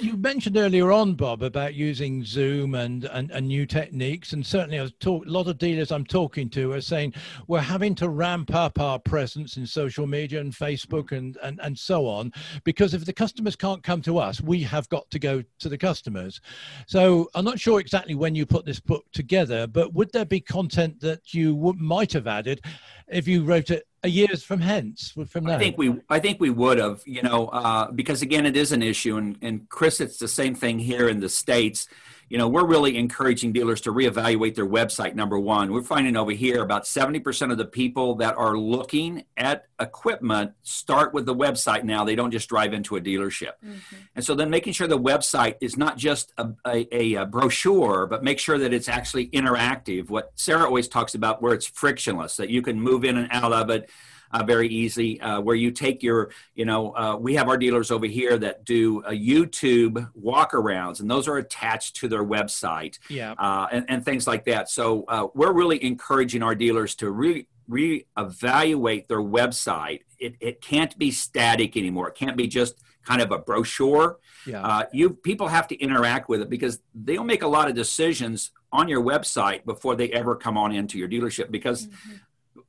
You 0.00 0.16
mentioned 0.16 0.56
earlier 0.56 0.92
on, 0.92 1.14
Bob, 1.14 1.42
about 1.42 1.74
using 1.74 2.24
Zoom 2.24 2.74
and, 2.74 3.04
and, 3.06 3.30
and 3.30 3.48
new 3.48 3.66
techniques. 3.66 4.32
And 4.32 4.46
certainly, 4.46 4.78
a 4.78 4.90
lot 5.04 5.48
of 5.48 5.58
dealers 5.58 5.90
I'm 5.90 6.04
talking 6.04 6.48
to 6.50 6.72
are 6.72 6.80
saying 6.80 7.14
we're 7.48 7.60
having 7.60 7.94
to 7.96 8.08
ramp 8.08 8.54
up 8.54 8.78
our 8.78 8.98
presence 8.98 9.56
in 9.56 9.66
social 9.66 10.06
media 10.06 10.40
and 10.40 10.52
Facebook 10.52 11.12
and, 11.12 11.36
and, 11.42 11.58
and 11.62 11.76
so 11.76 12.06
on, 12.06 12.32
because 12.64 12.94
if 12.94 13.04
the 13.04 13.12
customers 13.12 13.56
can't 13.56 13.82
come 13.82 14.02
to 14.02 14.18
us, 14.18 14.40
we 14.40 14.62
have 14.62 14.88
got 14.88 15.10
to 15.10 15.18
go 15.18 15.42
to 15.58 15.68
the 15.68 15.78
customers. 15.78 16.40
So 16.86 17.28
I'm 17.34 17.44
not 17.44 17.58
sure 17.58 17.80
exactly 17.80 18.14
when 18.14 18.34
you 18.34 18.46
put 18.46 18.64
this 18.64 18.80
book 18.80 19.04
together, 19.12 19.66
but 19.66 19.94
would 19.94 20.12
there 20.12 20.24
be 20.24 20.40
content 20.40 21.00
that 21.00 21.34
you 21.34 21.74
might 21.78 22.12
have 22.12 22.26
added 22.26 22.60
if 23.08 23.26
you 23.26 23.42
wrote 23.44 23.70
it 23.70 23.86
a 24.02 24.08
years 24.08 24.42
from 24.42 24.60
hence 24.60 25.14
from 25.28 25.44
now? 25.44 25.56
I 25.56 25.58
think 25.58 25.78
we 25.78 25.96
I 26.08 26.18
think 26.20 26.40
we 26.40 26.50
would 26.50 26.78
have, 26.78 27.02
you 27.06 27.22
know, 27.22 27.48
uh, 27.48 27.90
because 27.90 28.22
again, 28.22 28.46
it 28.46 28.56
is 28.56 28.72
an 28.72 28.82
issue, 28.82 29.16
and 29.16 29.36
and 29.42 29.68
Chris, 29.68 30.00
it's 30.00 30.18
the 30.18 30.28
same 30.28 30.54
thing 30.54 30.78
here 30.78 31.08
in 31.08 31.20
the 31.20 31.28
states 31.28 31.88
you 32.28 32.38
know, 32.38 32.48
we're 32.48 32.66
really 32.66 32.96
encouraging 32.96 33.52
dealers 33.52 33.80
to 33.82 33.92
reevaluate 33.92 34.56
their 34.56 34.66
website. 34.66 35.14
Number 35.14 35.38
one, 35.38 35.72
we're 35.72 35.82
finding 35.82 36.16
over 36.16 36.32
here 36.32 36.60
about 36.62 36.84
70% 36.84 37.52
of 37.52 37.58
the 37.58 37.64
people 37.64 38.16
that 38.16 38.36
are 38.36 38.56
looking 38.56 39.24
at 39.36 39.66
equipment 39.78 40.52
start 40.62 41.14
with 41.14 41.24
the 41.24 41.34
website 41.34 41.84
now. 41.84 42.04
They 42.04 42.16
don't 42.16 42.32
just 42.32 42.48
drive 42.48 42.72
into 42.72 42.96
a 42.96 43.00
dealership. 43.00 43.52
Mm-hmm. 43.64 43.96
And 44.16 44.24
so 44.24 44.34
then 44.34 44.50
making 44.50 44.72
sure 44.72 44.88
the 44.88 44.98
website 44.98 45.54
is 45.60 45.76
not 45.76 45.96
just 45.96 46.32
a, 46.36 46.50
a, 46.66 47.14
a, 47.14 47.26
brochure, 47.26 48.06
but 48.06 48.24
make 48.24 48.40
sure 48.40 48.58
that 48.58 48.72
it's 48.72 48.88
actually 48.88 49.28
interactive. 49.28 50.10
What 50.10 50.32
Sarah 50.34 50.64
always 50.64 50.88
talks 50.88 51.14
about, 51.14 51.42
where 51.42 51.54
it's 51.54 51.66
frictionless, 51.66 52.36
that 52.38 52.50
you 52.50 52.60
can 52.60 52.80
move 52.80 53.04
in 53.04 53.16
and 53.16 53.28
out 53.30 53.52
of 53.52 53.70
it 53.70 53.88
uh, 54.32 54.42
very 54.44 54.68
easy, 54.68 55.20
uh, 55.20 55.40
where 55.40 55.56
you 55.56 55.70
take 55.70 56.02
your, 56.02 56.30
you 56.54 56.64
know, 56.64 56.94
uh, 56.96 57.16
we 57.16 57.34
have 57.34 57.48
our 57.48 57.56
dealers 57.56 57.90
over 57.90 58.06
here 58.06 58.38
that 58.38 58.64
do 58.64 59.00
a 59.00 59.12
YouTube 59.12 60.10
walkarounds, 60.20 61.00
and 61.00 61.10
those 61.10 61.28
are 61.28 61.36
attached 61.36 61.96
to 61.96 62.08
their 62.08 62.24
website, 62.24 62.98
yeah, 63.08 63.34
uh, 63.38 63.66
and, 63.72 63.84
and, 63.88 64.04
things 64.04 64.26
like 64.26 64.44
that. 64.44 64.70
So 64.70 65.04
uh, 65.08 65.28
we're 65.34 65.52
really 65.52 65.82
encouraging 65.82 66.42
our 66.42 66.54
dealers 66.54 66.94
to 66.96 67.10
re 67.10 67.46
reevaluate 67.68 69.08
their 69.08 69.20
website. 69.20 70.02
It, 70.18 70.36
it 70.40 70.60
can't 70.60 70.96
be 70.96 71.10
static 71.10 71.76
anymore. 71.76 72.08
It 72.08 72.14
can't 72.14 72.36
be 72.36 72.46
just 72.46 72.80
kind 73.04 73.20
of 73.20 73.32
a 73.32 73.38
brochure. 73.38 74.18
Yeah. 74.46 74.62
Uh, 74.62 74.84
you 74.92 75.10
people 75.10 75.48
have 75.48 75.66
to 75.68 75.76
interact 75.76 76.28
with 76.28 76.42
it 76.42 76.50
because 76.50 76.80
they'll 76.94 77.24
make 77.24 77.42
a 77.42 77.48
lot 77.48 77.68
of 77.68 77.74
decisions 77.74 78.52
on 78.72 78.88
your 78.88 79.02
website 79.02 79.64
before 79.64 79.96
they 79.96 80.10
ever 80.10 80.36
come 80.36 80.56
on 80.56 80.72
into 80.72 80.98
your 80.98 81.08
dealership 81.08 81.50
because 81.50 81.86
mm-hmm 81.86 82.16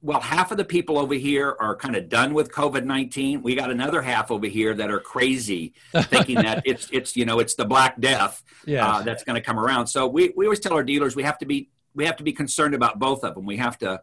well, 0.07 0.21
half 0.21 0.51
of 0.51 0.57
the 0.57 0.63
people 0.63 0.97
over 0.97 1.15
here 1.15 1.57
are 1.59 1.75
kind 1.75 1.93
of 1.93 2.07
done 2.07 2.33
with 2.33 2.49
COVID 2.49 2.85
nineteen. 2.85 3.41
We 3.41 3.55
got 3.55 3.69
another 3.69 4.01
half 4.01 4.31
over 4.31 4.47
here 4.47 4.73
that 4.73 4.89
are 4.89 5.01
crazy, 5.01 5.73
thinking 6.03 6.35
that 6.35 6.61
it's 6.63 6.87
it's 6.93 7.17
you 7.17 7.25
know 7.25 7.39
it's 7.39 7.55
the 7.55 7.65
Black 7.65 7.99
Death 7.99 8.41
yes. 8.65 8.85
uh, 8.85 9.01
that's 9.01 9.25
going 9.25 9.35
to 9.35 9.41
come 9.41 9.59
around. 9.59 9.87
So 9.87 10.07
we 10.07 10.31
we 10.37 10.45
always 10.45 10.61
tell 10.61 10.71
our 10.71 10.83
dealers 10.83 11.17
we 11.17 11.23
have 11.23 11.37
to 11.39 11.45
be 11.45 11.69
we 11.93 12.05
have 12.05 12.15
to 12.15 12.23
be 12.23 12.31
concerned 12.31 12.73
about 12.73 12.99
both 12.99 13.25
of 13.25 13.35
them. 13.35 13.45
We 13.45 13.57
have 13.57 13.77
to 13.79 13.99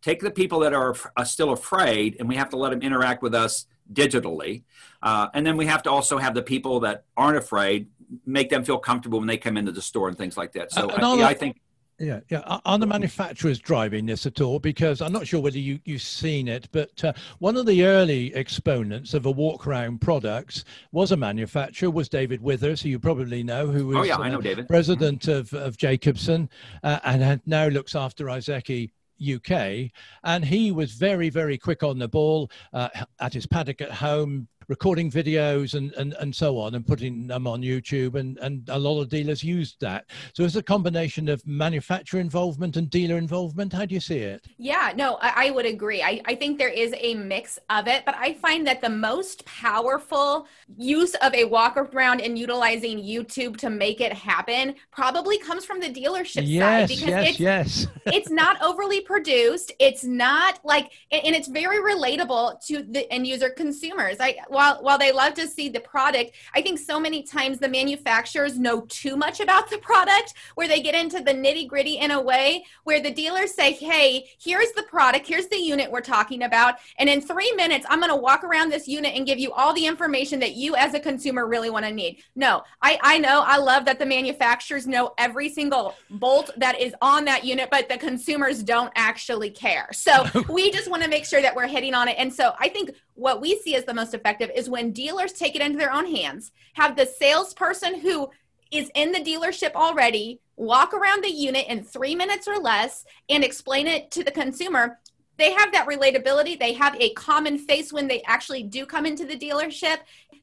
take 0.00 0.20
the 0.20 0.30
people 0.30 0.60
that 0.60 0.72
are, 0.72 0.94
are 1.16 1.24
still 1.24 1.50
afraid, 1.50 2.18
and 2.20 2.28
we 2.28 2.36
have 2.36 2.50
to 2.50 2.56
let 2.56 2.70
them 2.70 2.80
interact 2.80 3.20
with 3.20 3.34
us 3.34 3.66
digitally, 3.92 4.62
uh, 5.02 5.26
and 5.34 5.44
then 5.44 5.56
we 5.56 5.66
have 5.66 5.82
to 5.82 5.90
also 5.90 6.18
have 6.18 6.34
the 6.34 6.42
people 6.42 6.78
that 6.80 7.02
aren't 7.16 7.36
afraid 7.36 7.88
make 8.24 8.48
them 8.48 8.62
feel 8.62 8.78
comfortable 8.78 9.18
when 9.18 9.26
they 9.26 9.36
come 9.36 9.56
into 9.56 9.72
the 9.72 9.82
store 9.82 10.06
and 10.06 10.16
things 10.16 10.36
like 10.36 10.52
that. 10.52 10.70
So 10.70 10.88
uh, 10.88 10.98
I, 11.02 11.14
yeah, 11.16 11.26
I 11.26 11.34
think 11.34 11.60
Yeah, 12.00 12.20
yeah. 12.28 12.58
Are 12.64 12.78
the 12.78 12.86
manufacturers 12.86 13.58
driving 13.58 14.06
this 14.06 14.24
at 14.24 14.40
all? 14.40 14.60
Because 14.60 15.00
I'm 15.00 15.12
not 15.12 15.26
sure 15.26 15.40
whether 15.40 15.58
you, 15.58 15.80
you've 15.84 16.02
seen 16.02 16.46
it, 16.46 16.68
but 16.70 17.02
uh, 17.02 17.12
one 17.40 17.56
of 17.56 17.66
the 17.66 17.84
early 17.84 18.32
exponents 18.34 19.14
of 19.14 19.26
a 19.26 19.30
walk 19.30 19.66
around 19.66 20.00
products 20.00 20.64
was 20.92 21.10
a 21.10 21.16
manufacturer, 21.16 21.90
was 21.90 22.08
David 22.08 22.40
Withers, 22.40 22.82
who 22.82 22.90
you 22.90 23.00
probably 23.00 23.42
know, 23.42 23.66
who 23.66 23.96
oh, 23.96 23.98
was 23.98 23.98
oh, 23.98 24.02
yeah, 24.04 24.16
I 24.16 24.28
know 24.28 24.40
David. 24.40 24.68
president 24.68 25.26
of, 25.26 25.52
of 25.52 25.76
Jacobsen 25.76 26.48
uh, 26.84 27.00
and 27.02 27.40
now 27.46 27.66
looks 27.66 27.96
after 27.96 28.26
Iseki 28.26 28.90
UK. 29.20 29.90
And 30.22 30.44
he 30.44 30.70
was 30.70 30.92
very, 30.92 31.30
very 31.30 31.58
quick 31.58 31.82
on 31.82 31.98
the 31.98 32.08
ball 32.08 32.50
uh, 32.72 32.88
at 33.20 33.34
his 33.34 33.46
paddock 33.46 33.80
at 33.80 33.90
home, 33.90 34.46
recording 34.68 35.10
videos 35.10 35.74
and, 35.74 35.92
and, 35.94 36.14
and 36.20 36.34
so 36.34 36.58
on 36.58 36.74
and 36.74 36.86
putting 36.86 37.26
them 37.26 37.46
on 37.46 37.62
YouTube. 37.62 38.14
And, 38.14 38.38
and 38.38 38.68
a 38.68 38.78
lot 38.78 39.00
of 39.00 39.08
dealers 39.08 39.42
used 39.42 39.80
that. 39.80 40.06
So 40.34 40.44
it's 40.44 40.56
a 40.56 40.62
combination 40.62 41.28
of 41.28 41.44
manufacturer 41.46 42.20
involvement 42.20 42.76
and 42.76 42.90
dealer 42.90 43.16
involvement. 43.16 43.72
How 43.72 43.86
do 43.86 43.94
you 43.94 44.00
see 44.00 44.18
it? 44.18 44.46
Yeah, 44.58 44.92
no, 44.94 45.18
I, 45.22 45.46
I 45.46 45.50
would 45.50 45.64
agree. 45.64 46.02
I, 46.02 46.20
I 46.26 46.34
think 46.34 46.58
there 46.58 46.68
is 46.68 46.94
a 46.98 47.14
mix 47.14 47.58
of 47.70 47.88
it, 47.88 48.04
but 48.04 48.14
I 48.16 48.34
find 48.34 48.66
that 48.66 48.82
the 48.82 48.90
most 48.90 49.44
powerful 49.46 50.46
use 50.76 51.14
of 51.16 51.34
a 51.34 51.44
walk 51.44 51.76
around 51.78 52.20
and 52.20 52.38
utilizing 52.38 52.98
YouTube 52.98 53.56
to 53.58 53.70
make 53.70 54.00
it 54.02 54.12
happen 54.12 54.74
probably 54.90 55.38
comes 55.38 55.64
from 55.64 55.80
the 55.80 55.88
dealership 55.88 56.42
yes, 56.44 56.62
side 56.62 56.88
because 56.88 57.08
yes, 57.08 57.28
it's, 57.30 57.40
yes. 57.40 57.86
it's 58.06 58.30
not 58.30 58.60
overly 58.60 59.00
produced. 59.00 59.72
It's 59.80 60.04
not 60.04 60.60
like, 60.62 60.92
and 61.10 61.34
it's 61.34 61.48
very 61.48 61.78
relatable 61.78 62.64
to 62.66 62.82
the 62.82 63.10
end 63.10 63.26
user 63.26 63.48
consumers. 63.48 64.16
I 64.20 64.36
while 64.58 64.82
while 64.82 64.98
they 64.98 65.12
love 65.12 65.34
to 65.34 65.46
see 65.46 65.68
the 65.68 65.78
product, 65.78 66.32
I 66.52 66.60
think 66.60 66.80
so 66.80 66.98
many 66.98 67.22
times 67.22 67.58
the 67.58 67.68
manufacturers 67.68 68.58
know 68.58 68.80
too 68.88 69.16
much 69.16 69.38
about 69.38 69.70
the 69.70 69.78
product 69.78 70.34
where 70.56 70.66
they 70.66 70.80
get 70.80 70.96
into 70.96 71.20
the 71.20 71.32
nitty 71.32 71.68
gritty 71.68 71.98
in 71.98 72.10
a 72.10 72.20
way 72.20 72.64
where 72.82 73.00
the 73.00 73.12
dealers 73.12 73.54
say, 73.54 73.72
"Hey, 73.72 74.28
here's 74.42 74.72
the 74.72 74.82
product, 74.82 75.28
here's 75.28 75.46
the 75.46 75.56
unit 75.56 75.92
we're 75.92 76.00
talking 76.00 76.42
about, 76.42 76.74
and 76.98 77.08
in 77.08 77.20
three 77.20 77.52
minutes, 77.52 77.86
I'm 77.88 78.00
going 78.00 78.10
to 78.10 78.16
walk 78.16 78.42
around 78.42 78.70
this 78.70 78.88
unit 78.88 79.14
and 79.14 79.24
give 79.24 79.38
you 79.38 79.52
all 79.52 79.72
the 79.72 79.86
information 79.86 80.40
that 80.40 80.54
you 80.56 80.74
as 80.74 80.92
a 80.94 81.00
consumer 81.00 81.46
really 81.46 81.70
want 81.70 81.84
to 81.86 81.92
need." 81.92 82.22
No, 82.34 82.64
I 82.82 82.98
I 83.00 83.18
know 83.18 83.44
I 83.46 83.58
love 83.58 83.84
that 83.84 84.00
the 84.00 84.06
manufacturers 84.06 84.88
know 84.88 85.14
every 85.18 85.48
single 85.50 85.94
bolt 86.10 86.50
that 86.56 86.80
is 86.80 86.96
on 87.00 87.24
that 87.26 87.44
unit, 87.44 87.68
but 87.70 87.88
the 87.88 87.96
consumers 87.96 88.64
don't 88.64 88.92
actually 88.96 89.50
care. 89.50 89.88
So 89.92 90.26
we 90.48 90.72
just 90.72 90.90
want 90.90 91.04
to 91.04 91.08
make 91.08 91.24
sure 91.24 91.42
that 91.42 91.54
we're 91.54 91.68
hitting 91.68 91.94
on 91.94 92.08
it. 92.08 92.16
And 92.18 92.34
so 92.34 92.54
I 92.58 92.68
think 92.68 92.90
what 93.18 93.40
we 93.40 93.58
see 93.58 93.74
as 93.74 93.84
the 93.84 93.94
most 93.94 94.14
effective 94.14 94.50
is 94.54 94.70
when 94.70 94.92
dealers 94.92 95.32
take 95.32 95.56
it 95.56 95.62
into 95.62 95.78
their 95.78 95.92
own 95.92 96.06
hands, 96.06 96.52
have 96.74 96.96
the 96.96 97.04
salesperson 97.06 98.00
who 98.00 98.30
is 98.70 98.90
in 98.94 99.12
the 99.12 99.18
dealership 99.18 99.72
already 99.74 100.40
walk 100.56 100.94
around 100.94 101.24
the 101.24 101.32
unit 101.32 101.66
in 101.68 101.82
three 101.82 102.14
minutes 102.14 102.46
or 102.46 102.58
less 102.58 103.04
and 103.28 103.42
explain 103.42 103.86
it 103.86 104.10
to 104.10 104.22
the 104.22 104.30
consumer 104.30 104.98
they 105.38 105.52
have 105.52 105.72
that 105.72 105.86
relatability. 105.86 106.58
They 106.58 106.72
have 106.74 106.96
a 107.00 107.10
common 107.10 107.58
face 107.58 107.92
when 107.92 108.08
they 108.08 108.22
actually 108.22 108.64
do 108.64 108.84
come 108.84 109.06
into 109.06 109.24
the 109.24 109.38
dealership. 109.38 109.98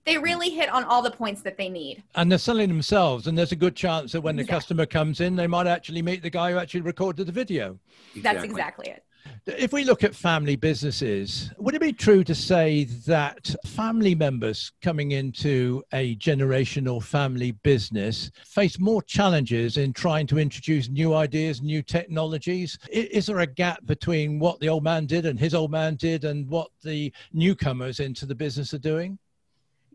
They 0.05 0.17
really 0.17 0.49
hit 0.49 0.69
on 0.69 0.85
all 0.85 1.01
the 1.01 1.11
points 1.11 1.41
that 1.41 1.57
they 1.57 1.67
need. 1.67 2.01
And 2.15 2.31
they're 2.31 2.39
selling 2.39 2.69
themselves 2.69 3.27
and 3.27 3.37
there's 3.37 3.51
a 3.51 3.57
good 3.57 3.75
chance 3.75 4.13
that 4.13 4.21
when 4.21 4.37
the 4.37 4.45
customer 4.45 4.85
comes 4.85 5.19
in 5.19 5.35
they 5.35 5.47
might 5.47 5.67
actually 5.67 6.01
meet 6.01 6.21
the 6.23 6.29
guy 6.29 6.51
who 6.51 6.57
actually 6.57 6.81
recorded 6.81 7.27
the 7.27 7.31
video. 7.31 7.77
Exactly. 8.15 8.21
that's 8.21 8.43
exactly 8.43 8.89
it 8.89 9.04
if 9.47 9.71
we 9.71 9.83
look 9.83 10.03
at 10.03 10.15
family 10.15 10.55
businesses, 10.55 11.51
would 11.57 11.75
it 11.75 11.81
be 11.81 11.93
true 11.93 12.23
to 12.23 12.33
say 12.33 12.85
that 13.05 13.53
family 13.65 14.15
members 14.15 14.71
coming 14.81 15.11
into 15.11 15.83
a 15.93 16.15
generational 16.15 17.01
family 17.01 17.51
business 17.51 18.31
face 18.45 18.79
more 18.79 19.03
challenges 19.03 19.77
in 19.77 19.93
trying 19.93 20.25
to 20.27 20.39
introduce 20.39 20.89
new 20.89 21.13
ideas, 21.13 21.61
new 21.61 21.83
technologies? 21.83 22.79
Is 22.89 23.27
there 23.27 23.39
a 23.39 23.47
gap 23.47 23.85
between 23.85 24.39
what 24.39 24.59
the 24.59 24.69
old 24.69 24.83
man 24.83 25.05
did 25.05 25.27
and 25.27 25.39
his 25.39 25.53
old 25.53 25.69
man 25.71 25.95
did 25.95 26.23
and 26.23 26.49
what 26.49 26.69
the 26.83 27.13
newcomers 27.31 27.99
into 27.99 28.25
the 28.25 28.35
business 28.35 28.73
are 28.73 28.79
doing? 28.79 29.19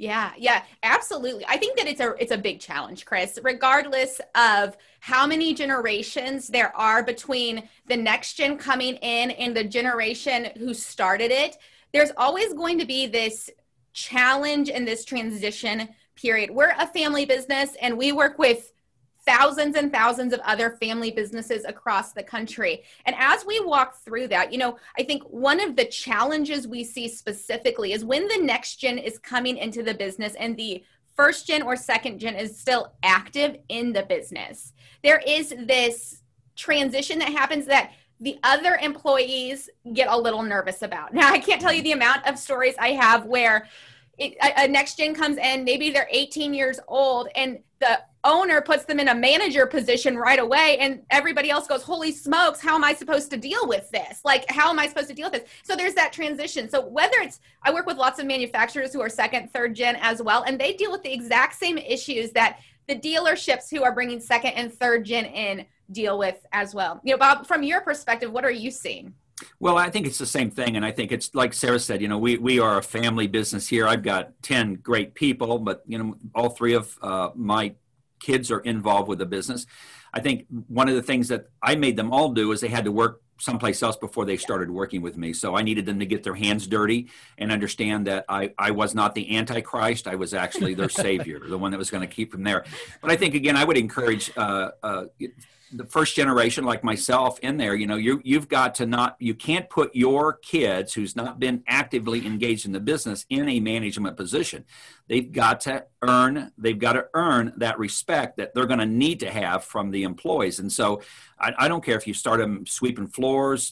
Yeah, 0.00 0.32
yeah, 0.38 0.62
absolutely. 0.82 1.44
I 1.46 1.58
think 1.58 1.76
that 1.76 1.86
it's 1.86 2.00
a 2.00 2.14
it's 2.18 2.32
a 2.32 2.38
big 2.38 2.58
challenge, 2.58 3.04
Chris. 3.04 3.38
Regardless 3.42 4.18
of 4.34 4.78
how 5.00 5.26
many 5.26 5.52
generations 5.52 6.48
there 6.48 6.74
are 6.74 7.02
between 7.02 7.68
the 7.86 7.98
next 7.98 8.32
gen 8.32 8.56
coming 8.56 8.94
in 8.96 9.30
and 9.32 9.54
the 9.54 9.62
generation 9.62 10.48
who 10.56 10.72
started 10.72 11.30
it, 11.30 11.58
there's 11.92 12.12
always 12.16 12.54
going 12.54 12.78
to 12.78 12.86
be 12.86 13.08
this 13.08 13.50
challenge 13.92 14.70
and 14.70 14.88
this 14.88 15.04
transition 15.04 15.86
period. 16.16 16.50
We're 16.50 16.72
a 16.78 16.86
family 16.86 17.26
business 17.26 17.76
and 17.82 17.98
we 17.98 18.12
work 18.12 18.38
with 18.38 18.72
thousands 19.26 19.76
and 19.76 19.92
thousands 19.92 20.32
of 20.32 20.40
other 20.40 20.70
family 20.70 21.10
businesses 21.10 21.64
across 21.64 22.12
the 22.12 22.22
country. 22.22 22.82
And 23.06 23.14
as 23.18 23.44
we 23.44 23.60
walk 23.60 23.96
through 23.96 24.28
that, 24.28 24.52
you 24.52 24.58
know, 24.58 24.78
I 24.98 25.02
think 25.02 25.22
one 25.24 25.60
of 25.60 25.76
the 25.76 25.84
challenges 25.84 26.66
we 26.66 26.84
see 26.84 27.08
specifically 27.08 27.92
is 27.92 28.04
when 28.04 28.26
the 28.28 28.38
next 28.38 28.76
gen 28.76 28.98
is 28.98 29.18
coming 29.18 29.56
into 29.56 29.82
the 29.82 29.94
business 29.94 30.34
and 30.34 30.56
the 30.56 30.82
first 31.16 31.46
gen 31.46 31.62
or 31.62 31.76
second 31.76 32.18
gen 32.18 32.34
is 32.34 32.58
still 32.58 32.92
active 33.02 33.56
in 33.68 33.92
the 33.92 34.02
business. 34.02 34.72
There 35.02 35.22
is 35.26 35.54
this 35.58 36.22
transition 36.56 37.18
that 37.18 37.30
happens 37.30 37.66
that 37.66 37.92
the 38.20 38.38
other 38.42 38.76
employees 38.76 39.70
get 39.94 40.08
a 40.08 40.16
little 40.16 40.42
nervous 40.42 40.82
about. 40.82 41.12
Now, 41.14 41.30
I 41.30 41.38
can't 41.38 41.60
tell 41.60 41.72
you 41.72 41.82
the 41.82 41.92
amount 41.92 42.26
of 42.26 42.38
stories 42.38 42.74
I 42.78 42.92
have 42.92 43.24
where 43.24 43.66
it, 44.18 44.36
a, 44.42 44.64
a 44.64 44.68
next 44.68 44.98
gen 44.98 45.14
comes 45.14 45.38
in, 45.38 45.64
maybe 45.64 45.90
they're 45.90 46.08
18 46.10 46.52
years 46.52 46.78
old, 46.86 47.28
and 47.34 47.58
the 47.80 48.00
owner 48.24 48.60
puts 48.60 48.84
them 48.84 49.00
in 49.00 49.08
a 49.08 49.14
manager 49.14 49.66
position 49.66 50.16
right 50.16 50.38
away 50.38 50.76
and 50.78 51.00
everybody 51.10 51.50
else 51.50 51.66
goes 51.66 51.82
holy 51.82 52.12
smokes 52.12 52.60
how 52.60 52.74
am 52.74 52.84
i 52.84 52.92
supposed 52.92 53.30
to 53.30 53.36
deal 53.36 53.66
with 53.66 53.90
this 53.90 54.20
like 54.24 54.44
how 54.50 54.68
am 54.68 54.78
i 54.78 54.86
supposed 54.86 55.08
to 55.08 55.14
deal 55.14 55.30
with 55.30 55.40
this 55.40 55.50
so 55.62 55.74
there's 55.74 55.94
that 55.94 56.12
transition 56.12 56.68
so 56.68 56.86
whether 56.86 57.16
it's 57.20 57.40
i 57.62 57.72
work 57.72 57.86
with 57.86 57.96
lots 57.96 58.18
of 58.18 58.26
manufacturers 58.26 58.92
who 58.92 59.00
are 59.00 59.08
second 59.08 59.50
third 59.52 59.74
gen 59.74 59.96
as 60.00 60.20
well 60.20 60.42
and 60.42 60.60
they 60.60 60.74
deal 60.74 60.90
with 60.90 61.02
the 61.02 61.12
exact 61.12 61.54
same 61.54 61.78
issues 61.78 62.30
that 62.32 62.58
the 62.88 62.96
dealerships 62.96 63.70
who 63.70 63.82
are 63.82 63.92
bringing 63.92 64.20
second 64.20 64.50
and 64.50 64.72
third 64.72 65.04
gen 65.04 65.24
in 65.24 65.64
deal 65.90 66.18
with 66.18 66.44
as 66.52 66.74
well 66.74 67.00
you 67.02 67.12
know 67.12 67.18
bob 67.18 67.46
from 67.46 67.62
your 67.62 67.80
perspective 67.80 68.30
what 68.30 68.44
are 68.44 68.50
you 68.50 68.70
seeing 68.70 69.14
well, 69.58 69.78
I 69.78 69.88
think 69.88 70.06
it's 70.06 70.18
the 70.18 70.26
same 70.26 70.50
thing. 70.50 70.76
And 70.76 70.84
I 70.84 70.92
think 70.92 71.12
it's 71.12 71.34
like 71.34 71.54
Sarah 71.54 71.78
said, 71.78 72.02
you 72.02 72.08
know, 72.08 72.18
we, 72.18 72.36
we 72.36 72.58
are 72.58 72.76
a 72.76 72.82
family 72.82 73.26
business 73.26 73.66
here. 73.66 73.86
I've 73.86 74.02
got 74.02 74.32
10 74.42 74.74
great 74.74 75.14
people, 75.14 75.58
but, 75.58 75.82
you 75.86 75.96
know, 75.98 76.16
all 76.34 76.50
three 76.50 76.74
of 76.74 76.94
uh, 77.00 77.30
my 77.34 77.72
kids 78.20 78.50
are 78.50 78.60
involved 78.60 79.08
with 79.08 79.18
the 79.18 79.26
business. 79.26 79.66
I 80.12 80.20
think 80.20 80.46
one 80.68 80.88
of 80.88 80.94
the 80.94 81.02
things 81.02 81.28
that 81.28 81.46
I 81.62 81.74
made 81.76 81.96
them 81.96 82.12
all 82.12 82.32
do 82.32 82.52
is 82.52 82.60
they 82.60 82.68
had 82.68 82.84
to 82.84 82.92
work 82.92 83.22
someplace 83.38 83.82
else 83.82 83.96
before 83.96 84.24
they 84.24 84.36
started 84.36 84.70
working 84.70 85.00
with 85.02 85.16
me. 85.16 85.32
So 85.32 85.56
I 85.56 85.62
needed 85.62 85.86
them 85.86 85.98
to 85.98 86.06
get 86.06 86.22
their 86.22 86.34
hands 86.34 86.66
dirty 86.66 87.08
and 87.38 87.50
understand 87.50 88.06
that 88.06 88.26
I, 88.28 88.52
I 88.58 88.70
was 88.72 88.94
not 88.94 89.14
the 89.14 89.36
Antichrist. 89.36 90.06
I 90.06 90.16
was 90.16 90.34
actually 90.34 90.74
their 90.74 90.88
savior, 91.06 91.40
the 91.48 91.58
one 91.58 91.70
that 91.70 91.78
was 91.78 91.90
going 91.90 92.06
to 92.06 92.14
keep 92.14 92.32
them 92.32 92.42
there. 92.42 92.64
But 93.00 93.10
I 93.10 93.16
think, 93.16 93.34
again, 93.34 93.56
I 93.56 93.64
would 93.64 93.78
encourage 93.78 94.30
uh, 94.36 94.70
uh, 94.82 95.04
the 95.72 95.86
first 95.86 96.16
generation 96.16 96.64
like 96.64 96.82
myself 96.82 97.38
in 97.40 97.56
there 97.56 97.74
you 97.74 97.86
know 97.86 97.96
you 97.96 98.20
you've 98.24 98.48
got 98.48 98.74
to 98.74 98.86
not 98.86 99.16
you 99.18 99.34
can't 99.34 99.68
put 99.70 99.94
your 99.94 100.34
kids 100.34 100.94
who's 100.94 101.16
not 101.16 101.38
been 101.38 101.62
actively 101.66 102.26
engaged 102.26 102.66
in 102.66 102.72
the 102.72 102.80
business 102.80 103.24
in 103.30 103.48
a 103.48 103.60
management 103.60 104.16
position. 104.16 104.64
They've 105.08 105.30
got 105.30 105.60
to 105.62 105.86
earn 106.02 106.52
they've 106.58 106.78
got 106.78 106.94
to 106.94 107.06
earn 107.14 107.52
that 107.56 107.78
respect 107.78 108.36
that 108.36 108.54
they're 108.54 108.66
going 108.66 108.80
to 108.80 108.86
need 108.86 109.20
to 109.20 109.30
have 109.30 109.64
from 109.64 109.90
the 109.90 110.02
employees. 110.02 110.58
And 110.58 110.72
so 110.72 111.02
I, 111.38 111.52
I 111.58 111.68
don't 111.68 111.84
care 111.84 111.96
if 111.96 112.06
you 112.06 112.14
start 112.14 112.40
them 112.40 112.66
sweeping 112.66 113.08
floors 113.08 113.70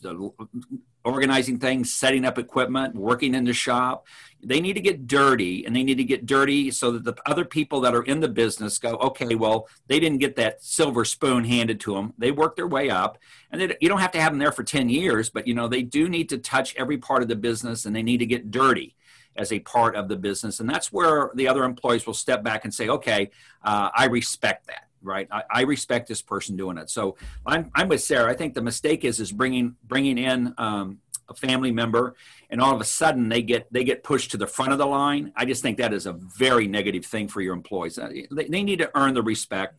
organizing 1.09 1.59
things, 1.59 1.93
setting 1.93 2.25
up 2.25 2.39
equipment, 2.39 2.95
working 2.95 3.35
in 3.35 3.45
the 3.45 3.53
shop. 3.53 4.07
They 4.41 4.61
need 4.61 4.75
to 4.75 4.81
get 4.81 5.07
dirty 5.07 5.67
and 5.67 5.75
they 5.75 5.83
need 5.83 5.97
to 5.97 6.05
get 6.05 6.27
dirty 6.27 6.71
so 6.71 6.93
that 6.93 7.05
the 7.05 7.17
other 7.27 7.45
people 7.45 7.81
that 7.81 7.95
are 7.95 8.05
in 8.05 8.21
the 8.21 8.29
business 8.29 8.79
go, 8.79 8.95
okay, 8.97 9.35
well, 9.35 9.69
they 9.89 9.99
didn't 9.99 10.19
get 10.19 10.37
that 10.37 10.63
silver 10.63 11.05
spoon 11.05 11.45
handed 11.45 11.81
to 11.81 11.95
them. 11.95 12.15
They 12.19 12.31
work 12.31 12.55
their 12.55 12.69
way 12.69 12.89
up 12.89 13.19
and 13.51 13.61
they, 13.61 13.77
you 13.81 13.89
don't 13.89 14.01
have 14.01 14.13
to 14.13 14.21
have 14.21 14.33
them 14.33 14.39
there 14.39 14.53
for 14.53 14.63
10 14.63 14.89
years, 14.89 15.29
but 15.29 15.49
you 15.49 15.55
know, 15.55 15.67
they 15.67 15.83
do 15.83 16.09
need 16.09 16.29
to 16.29 16.39
touch 16.39 16.77
every 16.77 16.99
part 16.99 17.23
of 17.23 17.29
the 17.29 17.37
business 17.37 17.85
and 17.85 17.97
they 17.97 18.03
need 18.03 18.19
to 18.19 18.27
get 18.27 18.51
dirty 18.51 18.95
as 19.35 19.53
a 19.53 19.61
part 19.61 19.97
of 19.97 20.09
the 20.09 20.17
business. 20.17 20.61
And 20.61 20.69
that's 20.69 20.93
where 20.93 21.31
the 21.35 21.49
other 21.49 21.65
employees 21.65 22.07
will 22.07 22.15
step 22.15 22.43
back 22.43 22.65
and 22.65 22.73
say, 22.73 22.89
okay, 22.89 23.31
uh, 23.63 23.91
I 23.97 24.07
respect 24.07 24.67
that 24.67 24.88
right 25.03 25.29
I, 25.31 25.43
I, 25.51 25.63
respect 25.63 26.09
this 26.09 26.23
person 26.23 26.57
doing 26.57 26.79
it 26.79 26.91
so 26.91 27.17
I'm, 27.47 27.71
I'm 27.75 27.89
with 27.89 28.03
sarah 28.03 28.31
i 28.31 28.35
think 28.35 28.55
the 28.55 28.63
mistake 28.63 29.05
is 29.05 29.21
is 29.21 29.33
bringing 29.33 29.77
bringing 29.85 30.19
in 30.19 30.55
um, 30.59 30.99
a 31.29 31.35
family 31.35 31.71
member 31.71 32.15
and 32.51 32.61
all 32.61 32.75
of 32.75 32.81
a 32.81 32.85
sudden 32.85 33.29
they 33.29 33.43
get 33.43 33.73
they 33.73 33.85
get 33.85 34.03
pushed 34.03 34.31
to 34.33 34.37
the 34.37 34.47
front 34.47 34.73
of 34.73 34.79
the 34.79 34.87
line 34.87 35.33
i 35.37 35.45
just 35.45 35.63
think 35.63 35.79
that 35.79 35.93
is 35.93 36.07
a 36.07 36.13
very 36.13 36.67
negative 36.67 37.05
thing 37.05 37.29
for 37.29 37.41
your 37.41 37.55
employees 37.55 37.99
uh, 37.99 38.09
they, 38.31 38.45
they 38.45 38.63
need 38.63 38.79
to 38.79 38.91
earn 38.95 39.15
the 39.15 39.23
respect 39.23 39.75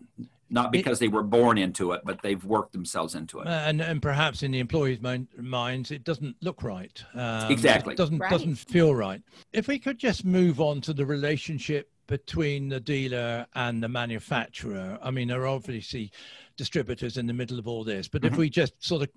not 0.49 0.71
because 0.71 0.99
they 0.99 1.07
were 1.07 1.23
born 1.23 1.57
into 1.57 1.91
it, 1.91 2.01
but 2.03 2.21
they've 2.21 2.43
worked 2.43 2.73
themselves 2.73 3.15
into 3.15 3.39
it. 3.39 3.47
And 3.47 3.81
and 3.81 4.01
perhaps 4.01 4.43
in 4.43 4.51
the 4.51 4.59
employees' 4.59 4.99
mind, 4.99 5.27
minds, 5.37 5.91
it 5.91 6.03
doesn't 6.03 6.35
look 6.41 6.63
right. 6.63 7.03
Um, 7.13 7.51
exactly, 7.51 7.93
it 7.93 7.97
doesn't 7.97 8.17
right. 8.17 8.31
doesn't 8.31 8.55
feel 8.55 8.95
right. 8.95 9.21
If 9.53 9.67
we 9.67 9.79
could 9.79 9.97
just 9.97 10.25
move 10.25 10.59
on 10.59 10.81
to 10.81 10.93
the 10.93 11.05
relationship 11.05 11.91
between 12.09 12.67
the 12.67 12.79
dealer 12.79 13.45
and 13.55 13.81
the 13.81 13.87
manufacturer? 13.87 14.97
I 15.01 15.11
mean, 15.11 15.27
there 15.27 15.43
are 15.43 15.47
obviously 15.47 16.11
distributors 16.57 17.17
in 17.17 17.27
the 17.27 17.33
middle 17.33 17.59
of 17.59 17.67
all 17.67 17.83
this, 17.83 18.07
but 18.07 18.23
mm-hmm. 18.23 18.33
if 18.33 18.39
we 18.39 18.49
just 18.49 18.73
sort 18.83 19.03
of 19.03 19.09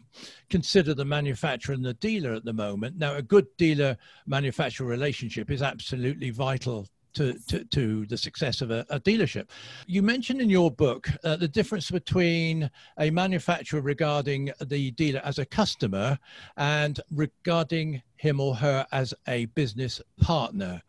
consider 0.51 0.95
the 0.95 1.05
manufacturer 1.05 1.75
and 1.75 1.85
the 1.85 1.95
dealer 1.95 2.35
at 2.35 2.45
the 2.45 2.53
moment, 2.53 2.99
now 2.99 3.17
a 3.17 3.23
good 3.23 3.47
dealer 3.57 3.97
manufacturer 4.27 4.87
relationship 4.87 5.51
is 5.51 5.63
absolutely 5.63 6.31
vital 6.31 6.87
to, 7.15 7.35
to, 7.49 7.65
to 7.65 8.07
the 8.07 8.17
success 8.17 8.61
of 8.61 8.71
a, 8.71 8.87
a 8.91 9.01
dealership. 9.01 9.49
You 9.87 10.03
mentioned 10.03 10.41
in 10.41 10.51
your 10.51 10.71
book 10.71 11.09
uh, 11.25 11.37
the 11.37 11.49
difference 11.49 11.91
between 11.91 12.71
a 12.99 13.11
manufacturer 13.11 13.81
regarding 13.81 14.53
the 14.61 14.91
dealer 14.93 15.21
as 15.25 15.39
a 15.39 15.47
customer 15.47 16.19
and 16.57 17.01
regarding 17.11 18.03
him 18.17 18.41
or 18.41 18.55
her 18.57 18.87
as 18.93 19.15
a 19.27 19.47
business 19.47 20.01
partner. 20.21 20.83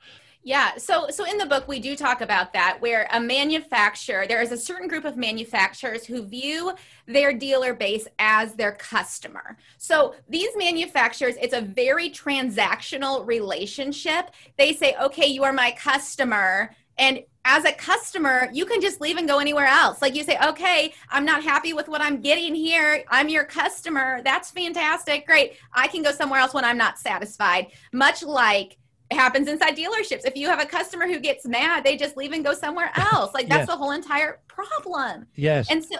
Yeah, 0.46 0.76
so 0.76 1.08
so 1.10 1.24
in 1.24 1.38
the 1.38 1.46
book 1.46 1.70
we 1.70 1.80
do 1.80 1.96
talk 1.96 2.20
about 2.20 2.52
that 2.52 2.82
where 2.82 3.08
a 3.14 3.20
manufacturer 3.20 4.28
there 4.28 4.42
is 4.42 4.52
a 4.52 4.58
certain 4.58 4.90
group 4.90 5.06
of 5.06 5.16
manufacturers 5.16 6.06
who 6.06 6.22
view 6.26 6.74
their 7.08 7.34
dealer 7.34 7.74
base 7.74 8.08
as 8.20 8.54
their 8.54 8.74
customer. 8.74 9.58
So 9.78 10.16
these 10.28 10.50
manufacturers 10.58 11.36
it's 11.42 11.54
a 11.54 11.62
very 11.62 12.10
transactional 12.10 13.26
relationship. 13.26 14.32
They 14.58 14.74
say, 14.74 14.96
"Okay, 15.02 15.28
you 15.28 15.46
are 15.46 15.54
my 15.54 15.72
customer." 15.72 16.76
And 16.98 17.24
as 17.46 17.66
a 17.66 17.72
customer, 17.72 18.50
you 18.54 18.66
can 18.66 18.82
just 18.82 19.02
leave 19.02 19.18
and 19.18 19.28
go 19.28 19.40
anywhere 19.40 19.66
else. 19.66 20.02
Like 20.02 20.16
you 20.16 20.24
say, 20.24 20.38
okay, 20.46 20.94
I'm 21.10 21.26
not 21.26 21.44
happy 21.44 21.74
with 21.74 21.88
what 21.88 22.02
I'm 22.02 22.22
getting 22.22 22.56
here. 22.56 23.04
I'm 23.10 23.30
your 23.30 23.44
customer. 23.44 24.22
That's 24.24 24.52
fantastic. 24.52 25.26
Great. 25.26 25.54
I 25.74 25.88
can 25.88 26.04
go 26.04 26.12
somewhere 26.12 26.40
else 26.40 26.54
when 26.54 26.64
I'm 26.64 26.78
not 26.78 27.00
satisfied. 27.00 27.68
Much 27.92 28.24
like 28.24 28.78
happens 29.14 29.48
inside 29.48 29.76
dealerships. 29.76 30.26
If 30.26 30.36
you 30.36 30.48
have 30.48 30.62
a 30.62 30.66
customer 30.66 31.08
who 31.08 31.20
gets 31.20 31.46
mad, 31.46 31.84
they 31.84 31.98
just 31.98 32.18
leave 32.18 32.34
and 32.34 32.44
go 32.44 32.54
somewhere 32.54 32.92
else. 32.96 33.34
Like 33.34 33.48
that's 33.48 33.62
yes. 33.62 33.68
the 33.68 33.78
whole 33.78 33.92
entire 33.92 34.40
problem. 34.48 35.28
Yes. 35.36 35.70
And 35.70 35.84
so 35.84 35.96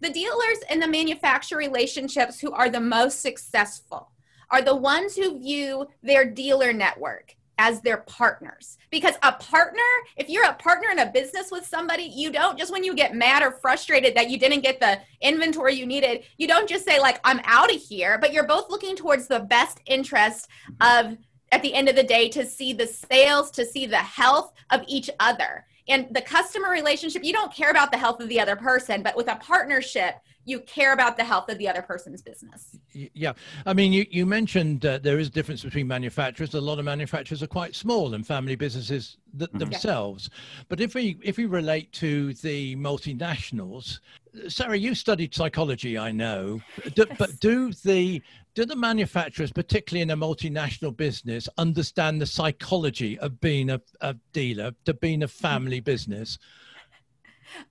the 0.00 0.10
dealers 0.10 0.58
and 0.68 0.82
the 0.82 0.88
manufacturer 0.88 1.58
relationships 1.58 2.38
who 2.38 2.52
are 2.52 2.68
the 2.68 2.80
most 2.80 3.20
successful 3.20 4.10
are 4.50 4.62
the 4.62 4.74
ones 4.74 5.16
who 5.16 5.38
view 5.38 5.86
their 6.02 6.24
dealer 6.24 6.72
network 6.72 7.36
as 7.60 7.82
their 7.82 7.98
partners. 7.98 8.78
Because 8.90 9.14
a 9.22 9.32
partner, 9.32 9.82
if 10.16 10.30
you're 10.30 10.46
a 10.46 10.54
partner 10.54 10.88
in 10.90 10.98
a 10.98 11.12
business 11.12 11.50
with 11.50 11.66
somebody, 11.66 12.04
you 12.04 12.32
don't 12.32 12.58
just 12.58 12.72
when 12.72 12.82
you 12.82 12.94
get 12.94 13.14
mad 13.14 13.42
or 13.42 13.52
frustrated 13.52 14.14
that 14.16 14.30
you 14.30 14.38
didn't 14.38 14.62
get 14.62 14.80
the 14.80 14.98
inventory 15.20 15.74
you 15.74 15.84
needed, 15.84 16.24
you 16.38 16.48
don't 16.48 16.68
just 16.68 16.86
say, 16.86 16.98
like, 16.98 17.20
I'm 17.22 17.40
out 17.44 17.72
of 17.72 17.78
here, 17.78 18.16
but 18.18 18.32
you're 18.32 18.46
both 18.46 18.70
looking 18.70 18.96
towards 18.96 19.26
the 19.28 19.40
best 19.40 19.78
interest 19.84 20.48
of 20.80 21.18
at 21.52 21.62
the 21.62 21.74
end 21.74 21.88
of 21.88 21.96
the 21.96 22.02
day 22.02 22.28
to 22.28 22.46
see 22.46 22.72
the 22.72 22.86
sales, 22.86 23.50
to 23.52 23.64
see 23.64 23.86
the 23.86 23.96
health 23.96 24.52
of 24.70 24.82
each 24.86 25.10
other. 25.18 25.66
And 25.88 26.06
the 26.12 26.22
customer 26.22 26.70
relationship, 26.70 27.24
you 27.24 27.32
don't 27.32 27.52
care 27.52 27.70
about 27.70 27.90
the 27.90 27.98
health 27.98 28.20
of 28.20 28.28
the 28.28 28.40
other 28.40 28.54
person, 28.54 29.02
but 29.02 29.16
with 29.16 29.28
a 29.28 29.36
partnership, 29.36 30.14
you 30.44 30.60
care 30.60 30.92
about 30.92 31.16
the 31.16 31.24
health 31.24 31.48
of 31.48 31.58
the 31.58 31.68
other 31.68 31.82
person's 31.82 32.22
business. 32.22 32.76
Yeah. 32.92 33.34
I 33.66 33.74
mean, 33.74 33.92
you, 33.92 34.06
you 34.10 34.26
mentioned 34.26 34.84
uh, 34.86 34.98
there 34.98 35.18
is 35.18 35.28
a 35.28 35.30
difference 35.30 35.62
between 35.62 35.86
manufacturers. 35.86 36.54
A 36.54 36.60
lot 36.60 36.78
of 36.78 36.84
manufacturers 36.84 37.42
are 37.42 37.46
quite 37.46 37.74
small 37.74 38.14
and 38.14 38.26
family 38.26 38.56
businesses 38.56 39.18
th- 39.38 39.50
mm-hmm. 39.50 39.58
themselves. 39.58 40.30
Yeah. 40.32 40.64
But 40.68 40.80
if 40.80 40.94
we, 40.94 41.18
if 41.22 41.36
we 41.36 41.46
relate 41.46 41.92
to 41.92 42.32
the 42.34 42.74
multinationals, 42.76 44.00
Sarah, 44.48 44.76
you 44.76 44.94
studied 44.94 45.34
psychology, 45.34 45.98
I 45.98 46.10
know, 46.10 46.60
do, 46.94 47.04
yes. 47.08 47.16
but 47.18 47.38
do 47.40 47.72
the 47.72 48.22
do 48.54 48.64
the 48.64 48.76
manufacturers, 48.76 49.52
particularly 49.52 50.02
in 50.02 50.10
a 50.10 50.16
multinational 50.16 50.96
business, 50.96 51.48
understand 51.56 52.20
the 52.20 52.26
psychology 52.26 53.16
of 53.20 53.40
being 53.40 53.70
a, 53.70 53.80
a 54.00 54.16
dealer, 54.32 54.72
to 54.86 54.94
being 54.94 55.22
a 55.22 55.28
family 55.28 55.78
business? 55.78 56.36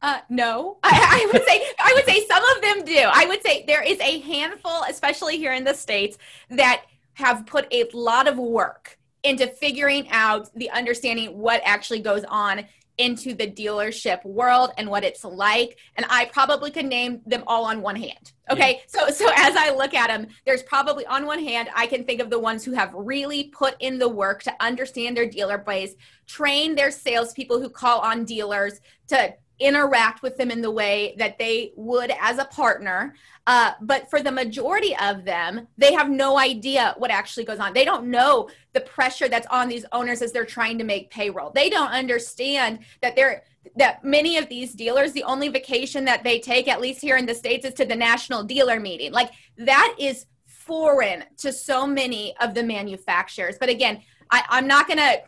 Uh, 0.01 0.19
no, 0.29 0.77
I, 0.83 1.24
I, 1.24 1.31
would 1.31 1.45
say 1.45 1.63
I 1.79 1.93
would 1.95 2.05
say 2.05 2.25
some 2.25 2.43
of 2.55 2.62
them 2.62 2.86
do. 2.86 3.09
I 3.12 3.25
would 3.25 3.41
say 3.43 3.63
there 3.67 3.83
is 3.83 4.00
a 4.00 4.19
handful, 4.19 4.83
especially 4.89 5.38
here 5.38 5.53
in 5.53 5.63
the 5.63 5.74
states, 5.74 6.17
that 6.50 6.83
have 7.13 7.45
put 7.45 7.67
a 7.71 7.86
lot 7.93 8.27
of 8.27 8.38
work 8.38 8.98
into 9.24 9.48
figuring 9.48 10.07
out 10.12 10.50
the 10.55 10.69
understanding 10.71 11.38
what 11.38 11.62
actually 11.65 12.00
goes 12.00 12.24
on 12.25 12.65
into 12.98 13.33
the 13.33 13.48
dealership 13.50 14.24
world 14.25 14.71
and 14.77 14.89
what 14.89 15.05
it's 15.05 15.24
like 15.24 15.77
and 15.95 16.05
i 16.09 16.25
probably 16.25 16.69
could 16.69 16.86
name 16.86 17.21
them 17.25 17.43
all 17.48 17.63
on 17.63 17.82
one 17.82 17.95
hand 17.95 18.34
okay 18.51 18.73
yeah. 18.73 18.80
so 18.88 19.10
so 19.10 19.32
as 19.38 19.56
i 19.56 19.73
look 19.73 19.93
at 19.93 20.08
them 20.08 20.27
there's 20.45 20.63
probably 20.63 21.06
on 21.06 21.25
one 21.25 21.39
hand 21.39 21.69
i 21.75 21.88
can 21.88 22.03
think 22.03 22.19
of 22.19 22.30
the 22.30 22.38
ones 22.38 22.63
who 22.63 22.73
have 22.73 22.93
really 22.93 23.45
put 23.45 23.75
in 23.80 23.97
the 23.97 24.08
work 24.08 24.43
to 24.43 24.53
understand 24.60 25.15
their 25.15 25.25
dealer 25.25 25.58
base 25.58 25.95
train 26.27 26.75
their 26.75 26.91
salespeople 26.91 27.60
who 27.62 27.69
call 27.69 27.99
on 28.01 28.25
dealers 28.25 28.82
to 29.08 29.34
interact 29.60 30.22
with 30.22 30.38
them 30.38 30.52
in 30.52 30.62
the 30.62 30.72
way 30.72 31.15
that 31.17 31.38
they 31.38 31.74
would 31.76 32.12
as 32.19 32.38
a 32.38 32.45
partner. 32.45 33.15
Uh, 33.45 33.72
but 33.82 34.10
for 34.10 34.22
the 34.22 34.32
majority 34.32 34.95
of 34.98 35.26
them, 35.26 35.67
they 35.78 35.93
have 35.93 36.10
no 36.10 36.38
idea 36.38 36.95
what 36.98 37.12
actually 37.12 37.43
goes 37.43 37.60
on. 37.60 37.74
They 37.74 37.86
don't 37.86 38.08
know 38.08 38.50
the 38.74 38.82
pressure 38.82 39.28
that's 39.28 39.48
on 39.48 39.67
these 39.67 39.86
owners 39.91 40.22
as 40.22 40.32
they're 40.32 40.45
trying 40.45 40.78
to 40.78 40.84
make 40.84 41.10
payroll. 41.12 41.52
They 41.52 41.69
don't 41.69 41.91
understand 41.91 42.80
that 43.02 43.15
they're 43.15 43.43
that 43.76 44.04
many 44.04 44.38
of 44.38 44.48
these 44.50 44.74
dealers, 44.74 45.12
the 45.12 45.24
only 45.24 45.50
vacation 45.50 46.06
that 46.06 46.24
they 46.24 46.39
take, 46.39 46.67
at 46.67 46.82
least 46.82 47.02
here 47.02 47.17
in 47.17 47.26
the 47.26 47.36
States, 47.36 47.65
is 47.65 47.74
to 47.76 47.86
the 47.86 47.95
national 47.95 48.43
dealer 48.43 48.80
meeting. 48.80 49.12
Like 49.12 49.32
that 49.58 49.95
is 50.00 50.26
foreign 50.45 51.24
to 51.38 51.52
so 51.52 51.86
many 51.86 52.36
of 52.39 52.54
the 52.54 52.63
manufacturers. 52.63 53.58
But 53.60 53.69
again, 53.69 54.02
I, 54.32 54.43
I'm 54.50 54.67
not 54.67 54.88
going 54.88 54.98
to 54.98 55.22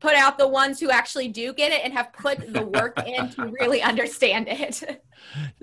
put 0.00 0.14
out 0.14 0.38
the 0.38 0.48
ones 0.48 0.80
who 0.80 0.90
actually 0.90 1.28
do 1.28 1.52
get 1.52 1.72
it 1.72 1.82
and 1.84 1.92
have 1.92 2.12
put 2.12 2.52
the 2.52 2.62
work 2.62 2.98
in 3.06 3.30
to 3.30 3.46
really 3.60 3.82
understand 3.82 4.48
it. 4.48 5.04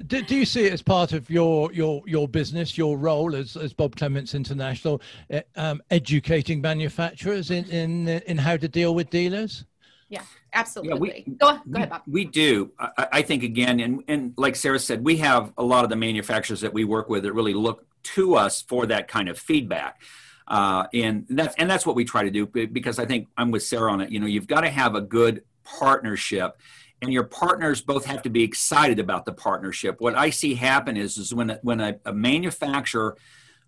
Do, 0.08 0.21
do, 0.21 0.36
you 0.36 0.45
see 0.45 0.65
it 0.65 0.74
as 0.74 0.82
part 0.82 1.13
of 1.13 1.30
your 1.30 1.71
your 1.71 2.04
your 2.06 2.28
business, 2.28 2.78
your 2.78 2.98
role 2.98 3.34
as, 3.34 3.56
as 3.56 3.71
Bob 3.71 3.95
Clements 3.95 4.36
International, 4.36 5.02
eh, 5.30 5.41
um, 5.56 5.82
educating 5.89 6.60
manufacturers 6.60 7.50
in, 7.52 7.63
in 7.69 8.08
in 8.08 8.38
how 8.38 8.58
to 8.58 8.67
deal 8.67 8.93
with 8.93 9.10
dealers? 9.10 9.63
Yeah, 10.10 10.21
absolutely. 10.54 11.26
Yeah, 11.26 11.26
we, 11.26 11.36
go, 11.38 11.60
go 11.69 11.78
ahead, 11.78 11.89
Bob. 11.89 12.02
We 12.06 12.26
do. 12.26 12.71
I, 12.78 13.08
I 13.13 13.21
think 13.21 13.43
again, 13.43 13.80
and 13.80 14.04
and 14.10 14.34
like 14.38 14.58
Sarah 14.58 14.78
said, 14.78 15.04
we 15.04 15.17
have 15.17 15.54
a 15.58 15.63
lot 15.63 15.86
of 15.86 15.89
the 15.89 15.95
manufacturers 15.95 16.60
that 16.62 16.74
we 16.74 16.84
work 16.84 17.10
with 17.10 17.24
that 17.24 17.34
really 17.34 17.54
look 17.54 17.86
to 18.04 18.36
us 18.36 18.62
for 18.62 18.86
that 18.88 19.08
kind 19.08 19.30
of 19.30 19.39
feedback. 19.39 20.02
Uh, 20.47 20.86
and 20.93 21.25
that's 21.29 21.55
and 21.55 21.69
that's 21.69 21.86
what 21.86 21.95
we 21.95 22.05
try 22.05 22.23
to 22.23 22.29
do 22.29 22.45
because 22.45 22.99
I 22.99 23.05
think 23.05 23.27
I'm 23.36 23.51
with 23.51 23.63
Sarah 23.63 23.91
on 23.91 24.01
it. 24.01 24.12
You 24.12 24.19
know, 24.19 24.27
you've 24.27 24.47
got 24.47 24.62
to 24.62 24.69
have 24.69 24.95
a 24.95 25.01
good 25.01 25.43
partnership, 25.63 26.58
and 27.01 27.12
your 27.12 27.23
partners 27.23 27.81
both 27.81 28.05
have 28.05 28.21
to 28.23 28.29
be 28.29 28.43
excited 28.43 28.99
about 28.99 29.25
the 29.25 29.34
partnership. 29.34 29.99
What 29.99 30.15
I 30.15 30.29
see 30.29 30.53
happen 30.53 30.97
is 30.97 31.17
is 31.17 31.34
when 31.34 31.58
when 31.63 31.79
a, 31.79 31.99
a 32.05 32.13
manufacturer 32.13 33.17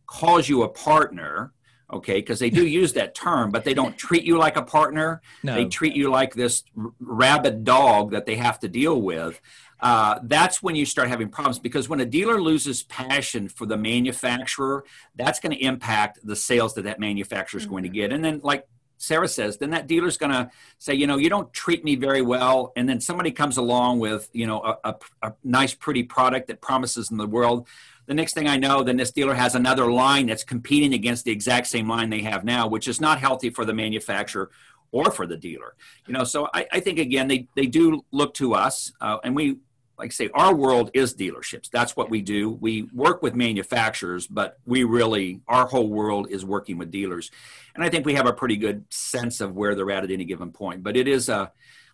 calls 0.05 0.47
you 0.47 0.63
a 0.63 0.69
partner, 0.69 1.51
okay 1.91 2.15
because 2.15 2.39
they 2.39 2.49
do 2.49 2.65
use 2.81 2.93
that 2.93 3.15
term 3.15 3.51
but 3.51 3.63
they 3.63 3.73
don't 3.73 3.97
treat 3.97 4.23
you 4.23 4.37
like 4.37 4.57
a 4.57 4.61
partner 4.61 5.21
no. 5.43 5.55
they 5.55 5.65
treat 5.65 5.95
you 5.95 6.09
like 6.09 6.33
this 6.33 6.63
rabid 6.99 7.63
dog 7.63 8.11
that 8.11 8.25
they 8.25 8.35
have 8.35 8.59
to 8.59 8.67
deal 8.67 9.01
with 9.01 9.39
uh, 9.79 10.19
that's 10.23 10.63
when 10.63 10.75
you 10.75 10.85
start 10.85 11.07
having 11.07 11.29
problems 11.29 11.59
because 11.59 11.87
when 11.87 11.99
a 11.99 12.05
dealer 12.05 12.41
loses 12.41 12.83
passion 12.83 13.47
for 13.47 13.65
the 13.65 13.77
manufacturer, 13.77 14.83
that's 15.15 15.39
going 15.39 15.55
to 15.55 15.63
impact 15.63 16.19
the 16.23 16.35
sales 16.35 16.73
that 16.75 16.83
that 16.83 16.99
manufacturer 16.99 17.59
is 17.59 17.63
mm-hmm. 17.63 17.71
going 17.71 17.83
to 17.83 17.89
mm-hmm. 17.89 17.95
get. 17.95 18.13
And 18.13 18.23
then, 18.23 18.41
like 18.43 18.67
Sarah 18.97 19.27
says, 19.27 19.57
then 19.57 19.69
that 19.71 19.87
dealer's 19.87 20.17
going 20.17 20.31
to 20.31 20.49
say, 20.79 20.93
you 20.93 21.05
know, 21.05 21.17
you 21.17 21.29
don't 21.29 21.51
treat 21.53 21.83
me 21.83 21.95
very 21.95 22.21
well. 22.21 22.73
And 22.75 22.89
then 22.89 22.99
somebody 22.99 23.31
comes 23.31 23.57
along 23.57 23.99
with, 23.99 24.29
you 24.33 24.47
know, 24.47 24.61
a, 24.61 24.77
a, 24.83 24.95
a 25.21 25.33
nice, 25.43 25.73
pretty 25.73 26.03
product 26.03 26.47
that 26.47 26.61
promises 26.61 27.11
in 27.11 27.17
the 27.17 27.27
world. 27.27 27.67
The 28.07 28.13
next 28.13 28.33
thing 28.33 28.47
I 28.47 28.57
know, 28.57 28.83
then 28.83 28.97
this 28.97 29.11
dealer 29.11 29.35
has 29.35 29.53
another 29.53 29.91
line 29.91 30.27
that's 30.27 30.43
competing 30.43 30.93
against 30.93 31.25
the 31.25 31.31
exact 31.31 31.67
same 31.67 31.87
line 31.87 32.09
they 32.09 32.21
have 32.21 32.43
now, 32.43 32.67
which 32.67 32.87
is 32.87 32.99
not 33.01 33.19
healthy 33.19 33.49
for 33.49 33.65
the 33.65 33.73
manufacturer 33.73 34.49
or 34.91 35.11
for 35.11 35.27
the 35.27 35.37
dealer. 35.37 35.75
You 36.07 36.13
know, 36.13 36.23
so 36.23 36.47
I, 36.53 36.65
I 36.71 36.79
think 36.79 36.99
again 36.99 37.27
they 37.27 37.47
they 37.55 37.65
do 37.65 38.05
look 38.11 38.33
to 38.35 38.53
us, 38.53 38.93
uh, 39.01 39.17
and 39.23 39.35
we 39.35 39.57
like 39.97 40.11
I 40.11 40.13
say, 40.13 40.29
our 40.33 40.53
world 40.53 40.91
is 40.93 41.15
dealerships. 41.15 41.69
That's 41.71 41.95
what 41.95 42.09
we 42.09 42.21
do. 42.21 42.51
We 42.51 42.83
work 42.93 43.23
with 43.23 43.33
manufacturers, 43.33 44.27
but 44.27 44.59
we 44.65 44.83
really, 44.83 45.41
our 45.47 45.65
whole 45.65 45.89
world 45.89 46.27
is 46.29 46.45
working 46.45 46.77
with 46.77 46.91
dealers. 46.91 47.31
And 47.73 47.83
I 47.83 47.89
think 47.89 48.05
we 48.05 48.13
have 48.13 48.27
a 48.27 48.33
pretty 48.33 48.57
good 48.57 48.85
sense 48.89 49.41
of 49.41 49.55
where 49.55 49.73
they're 49.73 49.89
at 49.91 50.03
at 50.03 50.11
any 50.11 50.25
given 50.25 50.51
point. 50.51 50.83
But 50.83 50.95
it 50.97 51.07
is 51.07 51.29
a, 51.29 51.51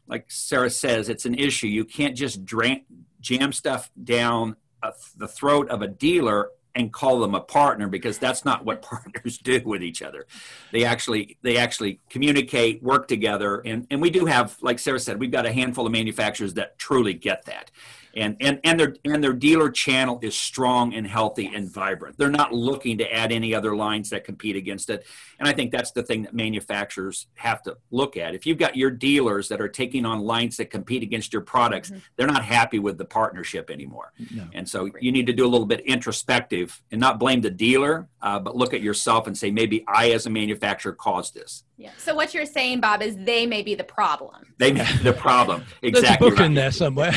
like 0.07 0.25
Sarah 0.29 0.69
says, 0.69 1.07
it's 1.07 1.25
an 1.25 1.35
issue. 1.35 1.67
You 1.67 1.85
can't 1.85 2.15
just 2.15 2.43
drink, 2.43 2.83
jam 3.21 3.53
stuff 3.53 3.89
down 4.03 4.57
a, 4.83 4.91
the 5.15 5.27
throat 5.27 5.69
of 5.69 5.81
a 5.81 5.87
dealer 5.87 6.49
and 6.75 6.91
call 6.91 7.19
them 7.19 7.35
a 7.35 7.39
partner 7.39 7.87
because 7.87 8.17
that's 8.17 8.45
not 8.45 8.65
what 8.65 8.81
partners 8.83 9.37
do 9.37 9.61
with 9.65 9.83
each 9.83 10.01
other. 10.01 10.25
They 10.71 10.83
actually 10.85 11.37
they 11.41 11.57
actually 11.57 11.99
communicate, 12.09 12.81
work 12.83 13.07
together, 13.07 13.61
and 13.65 13.87
and 13.89 14.01
we 14.01 14.09
do 14.09 14.25
have, 14.25 14.57
like 14.61 14.79
Sarah 14.79 14.99
said, 14.99 15.19
we've 15.19 15.31
got 15.31 15.45
a 15.45 15.53
handful 15.53 15.85
of 15.85 15.91
manufacturers 15.91 16.53
that 16.55 16.77
truly 16.77 17.13
get 17.13 17.45
that. 17.45 17.71
And 18.15 18.37
and 18.39 18.59
and 18.63 18.79
their 18.79 18.95
and 19.05 19.23
their 19.23 19.33
dealer 19.33 19.69
channel 19.69 20.19
is 20.21 20.35
strong 20.35 20.93
and 20.93 21.05
healthy 21.05 21.43
yes. 21.43 21.53
and 21.55 21.69
vibrant. 21.69 22.17
They're 22.17 22.29
not 22.29 22.53
looking 22.53 22.97
to 22.99 23.11
add 23.11 23.31
any 23.31 23.55
other 23.55 23.75
lines 23.75 24.09
that 24.11 24.23
compete 24.23 24.55
against 24.55 24.89
it. 24.89 25.05
And 25.39 25.47
I 25.47 25.53
think 25.53 25.71
that's 25.71 25.91
the 25.91 26.03
thing 26.03 26.23
that 26.23 26.33
manufacturers 26.33 27.27
have 27.35 27.61
to 27.63 27.77
look 27.91 28.17
at. 28.17 28.35
If 28.35 28.45
you've 28.45 28.57
got 28.57 28.75
your 28.75 28.91
dealers 28.91 29.49
that 29.49 29.59
are 29.59 29.67
taking 29.67 30.05
on 30.05 30.19
lines 30.19 30.57
that 30.57 30.69
compete 30.69 31.03
against 31.03 31.33
your 31.33 31.41
products, 31.41 31.89
mm-hmm. 31.89 31.99
they're 32.15 32.27
not 32.27 32.43
happy 32.43 32.79
with 32.79 32.97
the 32.97 33.05
partnership 33.05 33.69
anymore. 33.69 34.13
No. 34.33 34.47
And 34.53 34.67
so 34.67 34.89
you 34.99 35.11
need 35.11 35.27
to 35.27 35.33
do 35.33 35.45
a 35.45 35.49
little 35.49 35.67
bit 35.67 35.81
introspective 35.81 36.81
and 36.91 37.01
not 37.01 37.19
blame 37.19 37.41
the 37.41 37.49
dealer, 37.49 38.07
uh, 38.21 38.39
but 38.39 38.55
look 38.55 38.73
at 38.73 38.81
yourself 38.81 39.27
and 39.27 39.37
say 39.37 39.51
maybe 39.51 39.83
I 39.87 40.11
as 40.11 40.25
a 40.25 40.29
manufacturer 40.29 40.93
caused 40.93 41.33
this. 41.33 41.63
Yeah. 41.77 41.91
So 41.97 42.13
what 42.13 42.33
you're 42.33 42.45
saying, 42.45 42.81
Bob, 42.81 43.01
is 43.01 43.15
they 43.17 43.45
may 43.45 43.63
be 43.63 43.75
the 43.75 43.83
problem. 43.83 44.53
They 44.57 44.71
may 44.71 44.85
be 44.91 45.03
the 45.03 45.13
problem. 45.13 45.63
Exactly. 45.81 45.91
There's 45.91 46.15
a 46.15 46.19
book 46.19 46.39
right. 46.39 46.45
in 46.45 46.53
there 46.53 46.71
somewhere. 46.71 47.13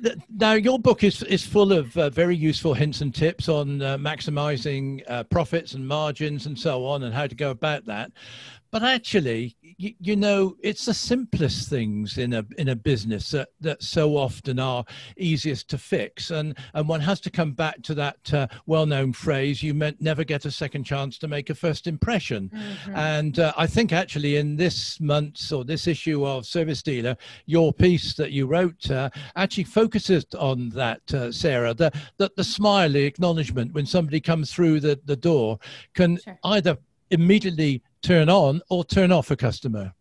now, 0.36 0.52
your 0.52 0.78
book 0.78 1.02
is 1.02 1.22
is 1.22 1.44
full 1.44 1.72
of 1.72 1.96
uh, 1.96 2.10
very 2.10 2.36
useful 2.36 2.74
hints 2.74 3.00
and 3.00 3.14
tips 3.14 3.48
on 3.48 3.80
uh, 3.80 3.96
maximizing 3.96 5.02
uh, 5.08 5.24
profits 5.24 5.72
and 5.72 5.86
margins 5.86 6.46
and 6.46 6.58
so 6.58 6.84
on, 6.84 7.04
and 7.04 7.14
how 7.14 7.26
to 7.26 7.34
go 7.34 7.50
about 7.50 7.86
that. 7.86 8.12
But 8.76 8.82
actually, 8.82 9.56
you, 9.62 9.94
you, 10.00 10.16
know, 10.16 10.54
it's 10.62 10.84
the 10.84 10.92
simplest 10.92 11.70
things 11.70 12.18
in 12.18 12.34
a 12.34 12.44
in 12.58 12.68
a 12.68 12.76
business 12.76 13.30
that, 13.30 13.48
that 13.62 13.82
so 13.82 14.18
often 14.18 14.58
are 14.58 14.84
easiest 15.16 15.70
to 15.70 15.78
fix, 15.78 16.30
and 16.30 16.54
and 16.74 16.86
one 16.86 17.00
has 17.00 17.18
to 17.20 17.30
come 17.30 17.52
back 17.52 17.80
to 17.84 17.94
that 17.94 18.34
uh, 18.34 18.48
well-known 18.66 19.14
phrase: 19.14 19.62
"You 19.62 19.72
meant 19.72 20.02
never 20.02 20.24
get 20.24 20.44
a 20.44 20.50
second 20.50 20.84
chance 20.84 21.16
to 21.20 21.26
make 21.26 21.48
a 21.48 21.54
first 21.54 21.86
impression." 21.86 22.50
Mm-hmm. 22.50 22.96
And 22.96 23.38
uh, 23.38 23.54
I 23.56 23.66
think 23.66 23.94
actually 23.94 24.36
in 24.36 24.56
this 24.56 25.00
month's 25.00 25.50
or 25.52 25.64
this 25.64 25.86
issue 25.86 26.26
of 26.26 26.44
Service 26.44 26.82
Dealer, 26.82 27.16
your 27.46 27.72
piece 27.72 28.12
that 28.16 28.30
you 28.30 28.46
wrote 28.46 28.90
uh, 28.90 29.08
actually 29.36 29.64
focuses 29.64 30.26
on 30.38 30.68
that, 30.70 31.14
uh, 31.14 31.32
Sarah. 31.32 31.72
That 31.72 31.94
the 32.18 32.30
the 32.36 32.44
smiley 32.44 33.04
acknowledgement 33.04 33.72
when 33.72 33.86
somebody 33.86 34.20
comes 34.20 34.52
through 34.52 34.80
the 34.80 35.00
the 35.06 35.16
door 35.16 35.60
can 35.94 36.18
sure. 36.18 36.38
either 36.44 36.76
immediately 37.10 37.82
turn 38.02 38.28
on 38.28 38.62
or 38.68 38.84
turn 38.84 39.12
off 39.12 39.30
a 39.30 39.36
customer. 39.36 39.92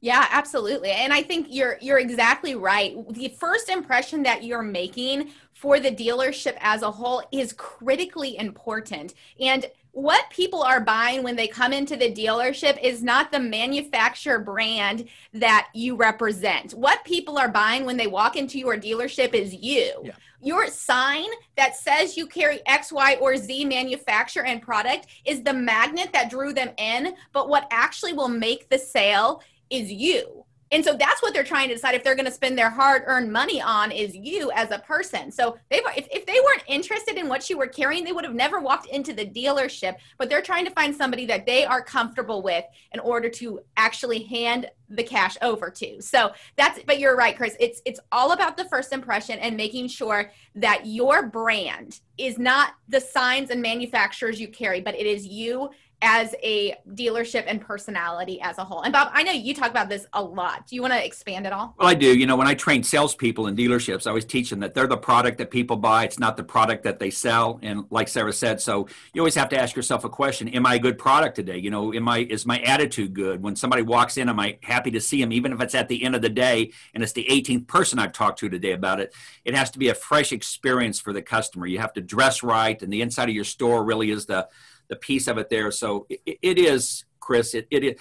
Yeah, 0.00 0.26
absolutely. 0.30 0.90
And 0.90 1.12
I 1.12 1.22
think 1.22 1.48
you're 1.50 1.78
you're 1.80 1.98
exactly 1.98 2.54
right. 2.54 2.94
The 3.10 3.28
first 3.40 3.68
impression 3.68 4.22
that 4.24 4.44
you're 4.44 4.62
making 4.62 5.30
for 5.52 5.80
the 5.80 5.90
dealership 5.90 6.56
as 6.60 6.82
a 6.82 6.90
whole 6.90 7.22
is 7.32 7.52
critically 7.54 8.36
important. 8.36 9.14
And 9.40 9.66
what 9.96 10.28
people 10.28 10.62
are 10.62 10.82
buying 10.82 11.22
when 11.22 11.36
they 11.36 11.48
come 11.48 11.72
into 11.72 11.96
the 11.96 12.12
dealership 12.12 12.78
is 12.82 13.02
not 13.02 13.32
the 13.32 13.40
manufacturer 13.40 14.38
brand 14.38 15.08
that 15.32 15.68
you 15.72 15.96
represent. 15.96 16.72
What 16.72 17.02
people 17.06 17.38
are 17.38 17.48
buying 17.48 17.86
when 17.86 17.96
they 17.96 18.06
walk 18.06 18.36
into 18.36 18.58
your 18.58 18.76
dealership 18.76 19.32
is 19.32 19.54
you. 19.54 19.90
Yeah. 20.04 20.12
Your 20.42 20.66
sign 20.66 21.24
that 21.56 21.76
says 21.76 22.14
you 22.14 22.26
carry 22.26 22.60
X, 22.66 22.92
Y, 22.92 23.16
or 23.22 23.38
Z 23.38 23.64
manufacturer 23.64 24.44
and 24.44 24.60
product 24.60 25.06
is 25.24 25.42
the 25.42 25.54
magnet 25.54 26.10
that 26.12 26.28
drew 26.28 26.52
them 26.52 26.72
in, 26.76 27.14
but 27.32 27.48
what 27.48 27.66
actually 27.70 28.12
will 28.12 28.28
make 28.28 28.68
the 28.68 28.78
sale 28.78 29.42
is 29.70 29.90
you. 29.90 30.44
And 30.72 30.84
so 30.84 30.96
that's 30.96 31.22
what 31.22 31.32
they're 31.32 31.44
trying 31.44 31.68
to 31.68 31.74
decide 31.74 31.94
if 31.94 32.02
they're 32.02 32.16
going 32.16 32.26
to 32.26 32.32
spend 32.32 32.58
their 32.58 32.70
hard 32.70 33.04
earned 33.06 33.32
money 33.32 33.60
on 33.60 33.92
is 33.92 34.16
you 34.16 34.50
as 34.52 34.70
a 34.70 34.78
person. 34.80 35.30
So 35.30 35.56
they've, 35.70 35.82
if, 35.96 36.08
if 36.10 36.26
they 36.26 36.40
weren't 36.44 36.64
interested 36.66 37.16
in 37.16 37.28
what 37.28 37.48
you 37.48 37.56
were 37.56 37.68
carrying, 37.68 38.04
they 38.04 38.12
would 38.12 38.24
have 38.24 38.34
never 38.34 38.60
walked 38.60 38.86
into 38.86 39.12
the 39.12 39.26
dealership, 39.26 39.96
but 40.18 40.28
they're 40.28 40.42
trying 40.42 40.64
to 40.64 40.72
find 40.72 40.94
somebody 40.94 41.24
that 41.26 41.46
they 41.46 41.64
are 41.64 41.82
comfortable 41.82 42.42
with 42.42 42.64
in 42.92 43.00
order 43.00 43.28
to 43.28 43.60
actually 43.76 44.24
hand 44.24 44.68
the 44.88 45.02
cash 45.02 45.36
over 45.42 45.70
to. 45.70 46.00
So 46.00 46.32
that's, 46.56 46.80
but 46.86 46.98
you're 47.00 47.16
right, 47.16 47.36
Chris. 47.36 47.56
It's, 47.58 47.80
it's 47.84 48.00
all 48.12 48.32
about 48.32 48.56
the 48.56 48.64
first 48.64 48.92
impression 48.92 49.38
and 49.38 49.56
making 49.56 49.88
sure 49.88 50.30
that 50.54 50.86
your 50.86 51.26
brand 51.26 52.00
is 52.18 52.38
not 52.38 52.74
the 52.88 53.00
signs 53.00 53.50
and 53.50 53.60
manufacturers 53.60 54.40
you 54.40 54.48
carry, 54.48 54.80
but 54.80 54.94
it 54.94 55.06
is 55.06 55.26
you 55.26 55.70
as 56.02 56.34
a 56.42 56.74
dealership 56.90 57.44
and 57.46 57.60
personality 57.60 58.38
as 58.42 58.58
a 58.58 58.64
whole. 58.64 58.82
And 58.82 58.92
Bob, 58.92 59.08
I 59.12 59.22
know 59.22 59.32
you 59.32 59.54
talk 59.54 59.70
about 59.70 59.88
this 59.88 60.06
a 60.12 60.22
lot. 60.22 60.66
Do 60.66 60.76
you 60.76 60.82
want 60.82 60.92
to 60.92 61.04
expand 61.04 61.46
at 61.46 61.52
all? 61.54 61.74
Well, 61.78 61.88
I 61.88 61.94
do. 61.94 62.16
You 62.16 62.26
know, 62.26 62.36
when 62.36 62.46
I 62.46 62.54
train 62.54 62.82
salespeople 62.82 63.46
in 63.46 63.56
dealerships, 63.56 64.06
I 64.06 64.10
always 64.10 64.26
teach 64.26 64.50
them 64.50 64.60
that 64.60 64.74
they're 64.74 64.86
the 64.86 64.98
product 64.98 65.38
that 65.38 65.50
people 65.50 65.76
buy. 65.76 66.04
It's 66.04 66.18
not 66.18 66.36
the 66.36 66.44
product 66.44 66.84
that 66.84 66.98
they 66.98 67.08
sell. 67.10 67.58
And 67.62 67.84
like 67.90 68.08
Sarah 68.08 68.32
said, 68.32 68.60
so 68.60 68.88
you 69.14 69.22
always 69.22 69.34
have 69.36 69.48
to 69.50 69.58
ask 69.58 69.74
yourself 69.74 70.04
a 70.04 70.10
question: 70.10 70.48
Am 70.48 70.66
I 70.66 70.74
a 70.74 70.78
good 70.78 70.98
product 70.98 71.34
today? 71.34 71.56
You 71.56 71.70
know, 71.70 71.94
am 71.94 72.08
I 72.08 72.18
is 72.18 72.44
my 72.44 72.60
attitude 72.60 73.14
good? 73.14 73.42
When 73.42 73.56
somebody 73.56 73.82
walks 73.82 74.18
in, 74.18 74.28
am 74.28 74.38
I 74.38 74.58
happy 74.62 74.90
to 74.90 75.00
see 75.00 75.20
them, 75.20 75.32
even 75.32 75.52
if 75.52 75.60
it's 75.62 75.74
at 75.74 75.88
the 75.88 76.04
end 76.04 76.14
of 76.14 76.20
the 76.20 76.28
day 76.28 76.72
and 76.92 77.02
it's 77.02 77.12
the 77.12 77.26
18th 77.30 77.66
person 77.66 77.98
I've 77.98 78.12
talked 78.12 78.38
to 78.40 78.50
today 78.50 78.72
about 78.72 79.00
it? 79.00 79.14
It 79.44 79.54
has 79.54 79.70
to 79.70 79.78
be 79.78 79.88
a 79.88 79.94
fresh 79.94 80.32
experience 80.32 81.00
for 81.00 81.14
the 81.14 81.22
customer. 81.22 81.66
You 81.66 81.78
have 81.78 81.94
to 81.94 82.02
dress 82.02 82.42
right, 82.42 82.80
and 82.82 82.92
the 82.92 83.00
inside 83.00 83.30
of 83.30 83.34
your 83.34 83.44
store 83.44 83.82
really 83.82 84.10
is 84.10 84.26
the 84.26 84.48
the 84.88 84.96
piece 84.96 85.26
of 85.28 85.38
it 85.38 85.48
there. 85.50 85.70
So 85.70 86.06
it, 86.08 86.38
it 86.42 86.58
is, 86.58 87.04
Chris. 87.20 87.54
It, 87.54 87.66
it 87.70 87.84
is. 87.84 88.00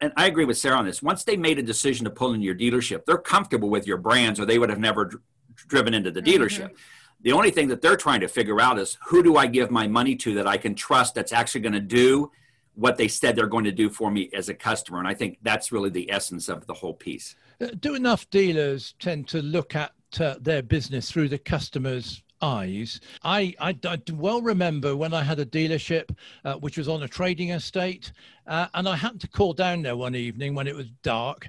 And 0.00 0.12
I 0.16 0.26
agree 0.26 0.44
with 0.44 0.58
Sarah 0.58 0.78
on 0.78 0.84
this. 0.84 1.02
Once 1.02 1.22
they 1.22 1.36
made 1.36 1.58
a 1.58 1.62
decision 1.62 2.04
to 2.04 2.10
pull 2.10 2.32
in 2.32 2.42
your 2.42 2.56
dealership, 2.56 3.04
they're 3.04 3.18
comfortable 3.18 3.70
with 3.70 3.86
your 3.86 3.98
brands, 3.98 4.40
or 4.40 4.44
they 4.44 4.58
would 4.58 4.70
have 4.70 4.80
never 4.80 5.04
dr- 5.04 5.22
driven 5.68 5.94
into 5.94 6.10
the 6.10 6.20
mm-hmm. 6.20 6.42
dealership. 6.42 6.64
Mm-hmm. 6.64 7.22
The 7.22 7.32
only 7.32 7.50
thing 7.50 7.68
that 7.68 7.80
they're 7.80 7.96
trying 7.96 8.20
to 8.20 8.28
figure 8.28 8.60
out 8.60 8.78
is 8.78 8.98
who 9.06 9.22
do 9.22 9.36
I 9.36 9.46
give 9.46 9.70
my 9.70 9.86
money 9.86 10.16
to 10.16 10.34
that 10.34 10.46
I 10.46 10.56
can 10.58 10.74
trust 10.74 11.14
that's 11.14 11.32
actually 11.32 11.62
going 11.62 11.72
to 11.72 11.80
do 11.80 12.30
what 12.74 12.96
they 12.96 13.08
said 13.08 13.34
they're 13.34 13.46
going 13.46 13.64
to 13.64 13.72
do 13.72 13.88
for 13.88 14.10
me 14.10 14.30
as 14.34 14.48
a 14.48 14.54
customer. 14.54 14.98
And 14.98 15.08
I 15.08 15.14
think 15.14 15.38
that's 15.42 15.72
really 15.72 15.90
the 15.90 16.10
essence 16.12 16.48
of 16.48 16.66
the 16.66 16.74
whole 16.74 16.92
piece. 16.94 17.34
Uh, 17.60 17.68
do 17.80 17.94
enough 17.94 18.28
dealers 18.30 18.94
tend 18.98 19.28
to 19.28 19.40
look 19.40 19.74
at 19.74 19.92
uh, 20.20 20.34
their 20.40 20.62
business 20.62 21.10
through 21.10 21.28
the 21.30 21.38
customer's 21.38 22.22
eyes. 22.42 23.00
I, 23.24 23.54
I, 23.60 23.76
I, 23.84 24.00
well 24.12 24.42
remember 24.42 24.96
when 24.96 25.14
I 25.14 25.22
had 25.22 25.38
a 25.38 25.46
dealership 25.46 26.14
uh, 26.44 26.54
which 26.54 26.78
was 26.78 26.88
on 26.88 27.02
a 27.02 27.08
trading 27.08 27.50
estate, 27.50 28.12
uh, 28.46 28.66
and 28.74 28.88
I 28.88 28.96
happened 28.96 29.22
to 29.22 29.28
call 29.28 29.52
down 29.52 29.82
there 29.82 29.96
one 29.96 30.14
evening 30.14 30.54
when 30.54 30.66
it 30.66 30.74
was 30.74 30.86
dark, 31.02 31.48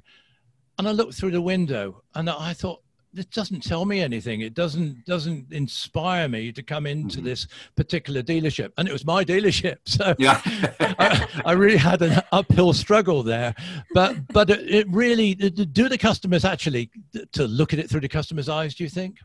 and 0.77 0.87
I 0.87 0.91
looked 0.91 1.15
through 1.15 1.31
the 1.31 1.41
window 1.41 2.03
and 2.15 2.29
I 2.29 2.53
thought, 2.53 2.81
this 3.13 3.25
doesn't 3.25 3.63
tell 3.63 3.85
me 3.85 3.99
anything. 3.99 4.41
It 4.41 4.53
doesn't 4.53 5.05
doesn't 5.05 5.51
inspire 5.51 6.27
me 6.27 6.51
to 6.51 6.61
come 6.61 6.85
into 6.85 7.17
mm-hmm. 7.17 7.25
this 7.25 7.47
particular 7.75 8.21
dealership, 8.21 8.71
and 8.77 8.87
it 8.87 8.91
was 8.91 9.05
my 9.05 9.23
dealership, 9.23 9.77
so 9.85 10.13
yeah. 10.19 10.41
I, 10.79 11.27
I, 11.45 11.51
really 11.53 11.77
had 11.77 12.01
an 12.01 12.21
uphill 12.31 12.73
struggle 12.73 13.23
there. 13.23 13.55
But 13.93 14.27
but 14.27 14.49
it, 14.49 14.69
it 14.69 14.87
really 14.89 15.33
do 15.35 15.89
the 15.89 15.97
customers 15.97 16.45
actually 16.45 16.91
to 17.33 17.47
look 17.47 17.73
at 17.73 17.79
it 17.79 17.89
through 17.89 18.01
the 18.01 18.09
customer's 18.09 18.49
eyes? 18.49 18.75
Do 18.75 18.83
you 18.83 18.89
think? 18.89 19.17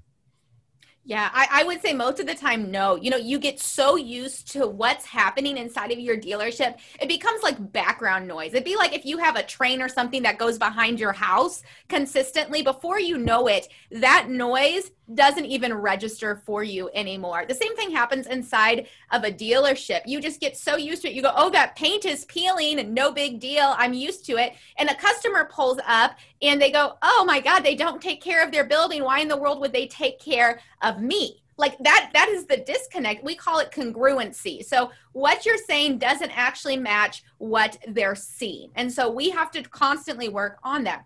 Yeah, 1.05 1.31
I, 1.33 1.49
I, 1.51 1.65
would 1.65 1.83
say 1.83 1.93
most 1.93 2.21
of 2.21 2.29
the 2.29 2.35
time, 2.35 2.71
no. 2.71 2.95
You 2.95 3.11
know, 3.11 3.17
you 3.17 3.41
get 3.41 3.59
so 3.59 3.97
used 3.97 4.53
to 4.53 4.69
what's 4.69 5.05
happening 5.05 5.59
inside 5.59 5.91
of 5.91 5.99
your 5.99 6.17
dealership, 6.17 6.79
it 7.01 7.09
becomes 7.09 7.43
like 7.43 7.73
background 7.73 8.29
noise. 8.29 8.55
It'd 8.55 8.65
be 8.65 8.77
like 8.77 8.95
if 8.95 9.05
you 9.05 9.19
have 9.19 9.35
a 9.35 9.43
train 9.43 9.83
or 9.83 9.89
something 9.89 10.23
that 10.23 10.39
goes 10.39 10.59
behind 10.59 11.01
your 11.01 11.13
house 11.13 11.65
consistently, 11.89 12.63
before 12.63 13.01
you 13.01 13.19
know 13.19 13.49
it, 13.49 13.67
that 13.91 14.29
noise 14.31 14.93
doesn't 15.15 15.45
even 15.45 15.75
register 15.75 16.37
for 16.45 16.63
you 16.63 16.91
anymore. 16.95 17.45
The 17.47 17.55
same 17.55 17.75
thing 17.77 17.91
happens 17.91 18.27
inside 18.27 18.87
of 19.11 19.25
a 19.25 19.31
dealership. 19.31 20.01
You 20.07 20.21
just 20.21 20.41
get 20.41 20.57
so 20.57 20.77
used 20.77 21.03
to 21.03 21.09
it. 21.09 21.15
You 21.15 21.23
go, 21.23 21.33
oh, 21.35 21.51
that 21.51 21.77
paint 21.77 22.05
is 22.05 22.25
peeling, 22.27 22.93
no 22.93 23.13
big 23.13 23.41
deal. 23.41 23.75
I'm 23.77 23.93
used 23.93 24.25
to 24.27 24.37
it. 24.37 24.55
And 24.77 24.89
a 24.89 24.95
customer 24.95 25.49
pulls 25.53 25.81
up 25.87 26.17
and 26.41 26.61
they 26.61 26.71
go, 26.71 26.97
oh 27.03 27.25
my 27.27 27.41
God, 27.41 27.61
they 27.61 27.75
don't 27.75 28.01
take 28.01 28.23
care 28.23 28.45
of 28.45 28.53
their 28.53 28.65
building. 28.65 29.05
Why 29.05 29.21
in 29.21 29.29
the 29.29 29.37
world 29.37 29.61
would 29.61 29.73
they 29.73 29.87
take 29.87 30.21
care 30.21 30.61
of 30.83 31.01
me? 31.01 31.43
like 31.59 31.77
that 31.79 32.11
that 32.15 32.29
is 32.29 32.47
the 32.47 32.57
disconnect 32.57 33.23
we 33.23 33.35
call 33.35 33.59
it 33.59 33.71
congruency 33.71 34.65
so 34.65 34.91
what 35.13 35.45
you're 35.45 35.59
saying 35.59 35.99
doesn't 35.99 36.37
actually 36.37 36.77
match 36.77 37.23
what 37.39 37.77
they're 37.89 38.15
seeing 38.15 38.71
and 38.75 38.91
so 38.91 39.11
we 39.11 39.31
have 39.31 39.51
to 39.51 39.63
constantly 39.63 40.29
work 40.29 40.59
on 40.65 40.83
that 40.83 41.05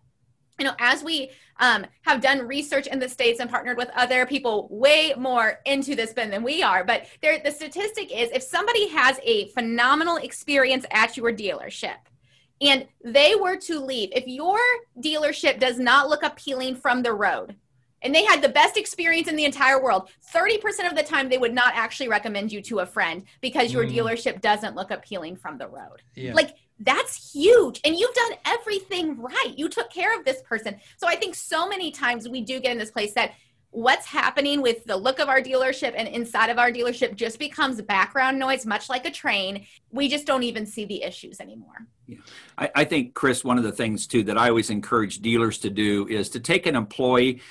you 0.58 0.64
know, 0.64 0.74
as 0.78 1.02
we 1.02 1.30
um, 1.58 1.86
have 2.02 2.20
done 2.20 2.46
research 2.46 2.86
in 2.86 2.98
the 2.98 3.08
states 3.08 3.40
and 3.40 3.50
partnered 3.50 3.76
with 3.76 3.90
other 3.94 4.26
people 4.26 4.68
way 4.70 5.14
more 5.16 5.60
into 5.66 5.94
this 5.94 6.12
bin 6.12 6.30
than 6.30 6.42
we 6.42 6.62
are, 6.62 6.84
but 6.84 7.06
there, 7.22 7.40
the 7.42 7.50
statistic 7.50 8.10
is 8.12 8.30
if 8.30 8.42
somebody 8.42 8.88
has 8.88 9.18
a 9.22 9.48
phenomenal 9.48 10.16
experience 10.16 10.86
at 10.90 11.16
your 11.16 11.32
dealership 11.32 11.96
and 12.60 12.86
they 13.04 13.34
were 13.34 13.56
to 13.56 13.78
leave, 13.80 14.10
if 14.12 14.26
your 14.26 14.58
dealership 15.00 15.58
does 15.58 15.78
not 15.78 16.08
look 16.08 16.22
appealing 16.22 16.76
from 16.76 17.02
the 17.02 17.12
road, 17.12 17.54
and 18.02 18.14
they 18.14 18.24
had 18.24 18.42
the 18.42 18.48
best 18.48 18.76
experience 18.76 19.26
in 19.26 19.36
the 19.36 19.44
entire 19.44 19.82
world 19.82 20.10
30% 20.32 20.88
of 20.88 20.96
the 20.96 21.02
time 21.02 21.28
they 21.28 21.38
would 21.38 21.54
not 21.54 21.74
actually 21.74 22.08
recommend 22.08 22.52
you 22.52 22.62
to 22.62 22.80
a 22.80 22.86
friend 22.86 23.24
because 23.40 23.72
your 23.72 23.84
mm. 23.84 23.94
dealership 23.94 24.40
doesn't 24.40 24.76
look 24.76 24.90
appealing 24.90 25.34
from 25.34 25.58
the 25.58 25.66
road 25.66 26.02
yeah. 26.14 26.32
like 26.32 26.54
that's 26.80 27.32
huge. 27.32 27.80
And 27.84 27.96
you've 27.96 28.14
done 28.14 28.32
everything 28.44 29.20
right. 29.20 29.54
You 29.56 29.68
took 29.68 29.90
care 29.90 30.18
of 30.18 30.24
this 30.24 30.42
person. 30.42 30.78
So 30.98 31.06
I 31.06 31.16
think 31.16 31.34
so 31.34 31.68
many 31.68 31.90
times 31.90 32.28
we 32.28 32.42
do 32.42 32.60
get 32.60 32.72
in 32.72 32.78
this 32.78 32.90
place 32.90 33.14
that 33.14 33.32
what's 33.70 34.06
happening 34.06 34.62
with 34.62 34.84
the 34.84 34.96
look 34.96 35.18
of 35.18 35.28
our 35.28 35.40
dealership 35.40 35.92
and 35.96 36.08
inside 36.08 36.48
of 36.48 36.58
our 36.58 36.70
dealership 36.70 37.14
just 37.14 37.38
becomes 37.38 37.80
background 37.82 38.38
noise, 38.38 38.64
much 38.64 38.88
like 38.88 39.06
a 39.06 39.10
train. 39.10 39.66
We 39.90 40.08
just 40.08 40.26
don't 40.26 40.42
even 40.42 40.64
see 40.64 40.86
the 40.86 41.02
issues 41.02 41.40
anymore. 41.40 41.86
Yeah. 42.06 42.18
I, 42.56 42.70
I 42.74 42.84
think, 42.84 43.14
Chris, 43.14 43.44
one 43.44 43.58
of 43.58 43.64
the 43.64 43.72
things 43.72 44.06
too 44.06 44.22
that 44.24 44.38
I 44.38 44.48
always 44.48 44.70
encourage 44.70 45.18
dealers 45.18 45.58
to 45.58 45.70
do 45.70 46.06
is 46.08 46.30
to 46.30 46.40
take 46.40 46.66
an 46.66 46.76
employee 46.76 47.42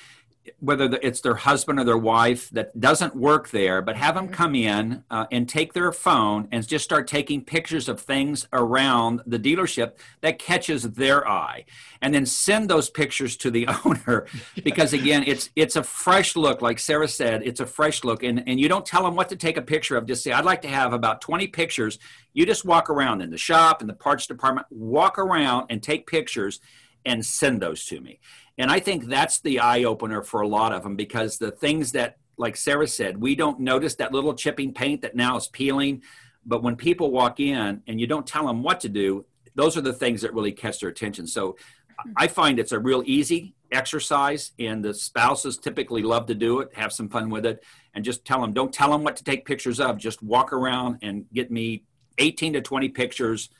whether 0.60 0.98
it's 1.02 1.20
their 1.20 1.34
husband 1.34 1.78
or 1.78 1.84
their 1.84 1.98
wife 1.98 2.50
that 2.50 2.78
doesn't 2.78 3.14
work 3.14 3.50
there, 3.50 3.82
but 3.82 3.96
have 3.96 4.14
them 4.14 4.26
mm-hmm. 4.26 4.34
come 4.34 4.54
in 4.54 5.04
uh, 5.10 5.26
and 5.30 5.48
take 5.48 5.72
their 5.72 5.92
phone 5.92 6.48
and 6.52 6.66
just 6.66 6.84
start 6.84 7.06
taking 7.06 7.44
pictures 7.44 7.88
of 7.88 8.00
things 8.00 8.46
around 8.52 9.22
the 9.26 9.38
dealership 9.38 9.92
that 10.20 10.38
catches 10.38 10.82
their 10.82 11.26
eye, 11.28 11.64
and 12.00 12.14
then 12.14 12.26
send 12.26 12.68
those 12.68 12.90
pictures 12.90 13.36
to 13.36 13.50
the 13.50 13.66
owner. 13.84 14.26
because 14.62 14.92
again, 14.92 15.24
it's 15.26 15.50
it's 15.56 15.76
a 15.76 15.82
fresh 15.82 16.36
look, 16.36 16.62
like 16.62 16.78
Sarah 16.78 17.08
said, 17.08 17.42
it's 17.44 17.60
a 17.60 17.66
fresh 17.66 18.04
look, 18.04 18.22
and 18.22 18.42
and 18.46 18.60
you 18.60 18.68
don't 18.68 18.86
tell 18.86 19.02
them 19.02 19.14
what 19.14 19.28
to 19.30 19.36
take 19.36 19.56
a 19.56 19.62
picture 19.62 19.96
of. 19.96 20.06
Just 20.06 20.22
say, 20.22 20.32
I'd 20.32 20.44
like 20.44 20.62
to 20.62 20.68
have 20.68 20.92
about 20.92 21.20
20 21.20 21.46
pictures. 21.48 21.98
You 22.32 22.46
just 22.46 22.64
walk 22.64 22.90
around 22.90 23.22
in 23.22 23.30
the 23.30 23.38
shop, 23.38 23.80
in 23.80 23.86
the 23.86 23.94
parts 23.94 24.26
department, 24.26 24.66
walk 24.70 25.18
around 25.18 25.66
and 25.70 25.82
take 25.82 26.06
pictures 26.06 26.60
and 27.06 27.24
send 27.24 27.62
those 27.62 27.84
to 27.86 28.00
me. 28.00 28.18
And 28.58 28.70
I 28.70 28.80
think 28.80 29.06
that's 29.06 29.40
the 29.40 29.60
eye 29.60 29.84
opener 29.84 30.22
for 30.22 30.40
a 30.40 30.48
lot 30.48 30.72
of 30.72 30.82
them 30.82 30.96
because 30.96 31.38
the 31.38 31.50
things 31.50 31.92
that, 31.92 32.16
like 32.38 32.56
Sarah 32.56 32.88
said, 32.88 33.18
we 33.18 33.34
don't 33.34 33.60
notice 33.60 33.96
that 33.96 34.12
little 34.12 34.34
chipping 34.34 34.72
paint 34.72 35.02
that 35.02 35.14
now 35.14 35.36
is 35.36 35.48
peeling. 35.48 36.02
But 36.44 36.62
when 36.62 36.76
people 36.76 37.10
walk 37.10 37.40
in 37.40 37.82
and 37.86 38.00
you 38.00 38.06
don't 38.06 38.26
tell 38.26 38.46
them 38.46 38.62
what 38.62 38.80
to 38.80 38.88
do, 38.88 39.26
those 39.54 39.76
are 39.76 39.82
the 39.82 39.92
things 39.92 40.22
that 40.22 40.32
really 40.32 40.52
catch 40.52 40.80
their 40.80 40.88
attention. 40.88 41.26
So 41.26 41.52
mm-hmm. 41.52 42.12
I 42.16 42.28
find 42.28 42.58
it's 42.58 42.72
a 42.72 42.78
real 42.78 43.02
easy 43.04 43.54
exercise, 43.72 44.52
and 44.58 44.84
the 44.84 44.94
spouses 44.94 45.58
typically 45.58 46.02
love 46.02 46.26
to 46.26 46.34
do 46.34 46.60
it, 46.60 46.74
have 46.74 46.92
some 46.92 47.08
fun 47.08 47.30
with 47.30 47.44
it, 47.44 47.64
and 47.94 48.04
just 48.04 48.24
tell 48.24 48.40
them 48.40 48.52
don't 48.52 48.72
tell 48.72 48.90
them 48.90 49.02
what 49.02 49.16
to 49.16 49.24
take 49.24 49.44
pictures 49.44 49.80
of. 49.80 49.98
Just 49.98 50.22
walk 50.22 50.52
around 50.52 50.98
and 51.02 51.26
get 51.32 51.50
me 51.50 51.82
18 52.18 52.54
to 52.54 52.60
20 52.60 52.88
pictures 52.90 53.50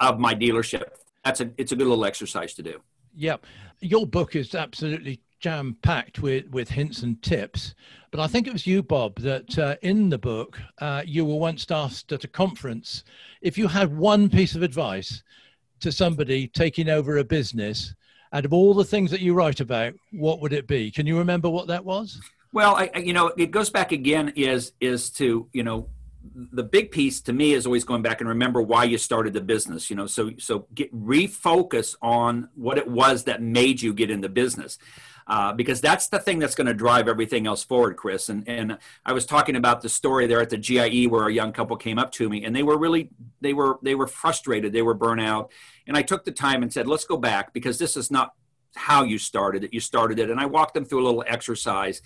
of 0.00 0.18
my 0.18 0.34
dealership. 0.34 0.84
That's 1.24 1.40
a 1.40 1.50
it's 1.56 1.72
a 1.72 1.76
good 1.76 1.86
little 1.86 2.04
exercise 2.04 2.54
to 2.54 2.62
do. 2.62 2.80
Yep. 3.16 3.46
Your 3.80 4.06
book 4.06 4.36
is 4.36 4.54
absolutely 4.54 5.20
jam 5.40 5.76
packed 5.82 6.20
with, 6.20 6.48
with 6.48 6.70
hints 6.70 7.02
and 7.02 7.22
tips. 7.22 7.74
But 8.10 8.20
I 8.20 8.26
think 8.26 8.46
it 8.46 8.52
was 8.52 8.66
you, 8.66 8.82
Bob, 8.82 9.18
that 9.20 9.58
uh, 9.58 9.76
in 9.82 10.08
the 10.08 10.18
book, 10.18 10.58
uh, 10.78 11.02
you 11.04 11.24
were 11.24 11.36
once 11.36 11.70
asked 11.70 12.12
at 12.12 12.24
a 12.24 12.28
conference 12.28 13.04
if 13.42 13.58
you 13.58 13.68
had 13.68 13.94
one 13.94 14.30
piece 14.30 14.54
of 14.54 14.62
advice 14.62 15.22
to 15.80 15.92
somebody 15.92 16.48
taking 16.48 16.88
over 16.88 17.18
a 17.18 17.24
business, 17.24 17.94
out 18.32 18.44
of 18.44 18.52
all 18.52 18.72
the 18.72 18.84
things 18.84 19.10
that 19.10 19.20
you 19.20 19.34
write 19.34 19.60
about, 19.60 19.92
what 20.12 20.40
would 20.40 20.52
it 20.52 20.66
be? 20.66 20.90
Can 20.90 21.06
you 21.06 21.18
remember 21.18 21.50
what 21.50 21.66
that 21.66 21.84
was? 21.84 22.20
Well, 22.52 22.76
I, 22.76 22.90
you 22.98 23.12
know, 23.12 23.32
it 23.36 23.50
goes 23.50 23.68
back 23.68 23.92
again 23.92 24.32
is 24.36 24.72
is 24.80 25.10
to 25.10 25.48
you 25.52 25.62
know 25.62 25.88
the 26.34 26.62
big 26.62 26.90
piece 26.90 27.20
to 27.20 27.32
me 27.32 27.52
is 27.52 27.66
always 27.66 27.84
going 27.84 28.02
back 28.02 28.20
and 28.20 28.28
remember 28.28 28.62
why 28.62 28.84
you 28.84 28.96
started 28.96 29.34
the 29.34 29.40
business 29.40 29.90
you 29.90 29.96
know 29.96 30.06
so 30.06 30.30
so 30.38 30.66
get 30.74 30.92
refocus 30.94 31.96
on 32.00 32.48
what 32.54 32.78
it 32.78 32.88
was 32.88 33.24
that 33.24 33.42
made 33.42 33.82
you 33.82 33.92
get 33.92 34.10
in 34.10 34.20
the 34.20 34.28
business. 34.28 34.78
Uh, 35.26 35.54
because 35.54 35.80
that's 35.80 36.08
the 36.08 36.18
thing 36.18 36.38
that's 36.38 36.54
going 36.54 36.66
to 36.66 36.74
drive 36.74 37.08
everything 37.08 37.46
else 37.46 37.64
forward 37.64 37.96
chris. 37.96 38.28
And 38.28 38.46
and 38.46 38.78
i 39.06 39.12
was 39.12 39.24
talking 39.24 39.56
about 39.56 39.80
the 39.80 39.88
story 39.88 40.26
there 40.26 40.40
at 40.40 40.50
the 40.50 40.58
gie 40.58 41.06
where 41.06 41.28
a 41.28 41.32
young 41.32 41.52
couple 41.52 41.76
came 41.76 41.98
up 41.98 42.12
to 42.12 42.28
me 42.28 42.44
and 42.44 42.54
they 42.54 42.62
were 42.62 42.76
really 42.76 43.08
they 43.40 43.54
were 43.54 43.78
they 43.82 43.94
were 43.94 44.06
frustrated 44.06 44.72
they 44.72 44.82
were 44.82 44.94
burnt 44.94 45.20
out. 45.20 45.50
And 45.86 45.96
i 45.96 46.02
took 46.02 46.24
the 46.24 46.32
time 46.32 46.62
and 46.62 46.72
said 46.72 46.86
let's 46.86 47.04
go 47.04 47.16
back 47.16 47.52
because 47.52 47.78
this 47.78 47.96
is 47.96 48.10
not 48.10 48.34
how 48.76 49.04
you 49.04 49.18
started 49.18 49.64
it. 49.64 49.72
You 49.72 49.80
started 49.80 50.18
it. 50.18 50.30
And 50.30 50.38
i 50.38 50.46
walked 50.46 50.74
them 50.74 50.84
through 50.84 51.02
a 51.02 51.06
little 51.06 51.24
exercise 51.26 52.02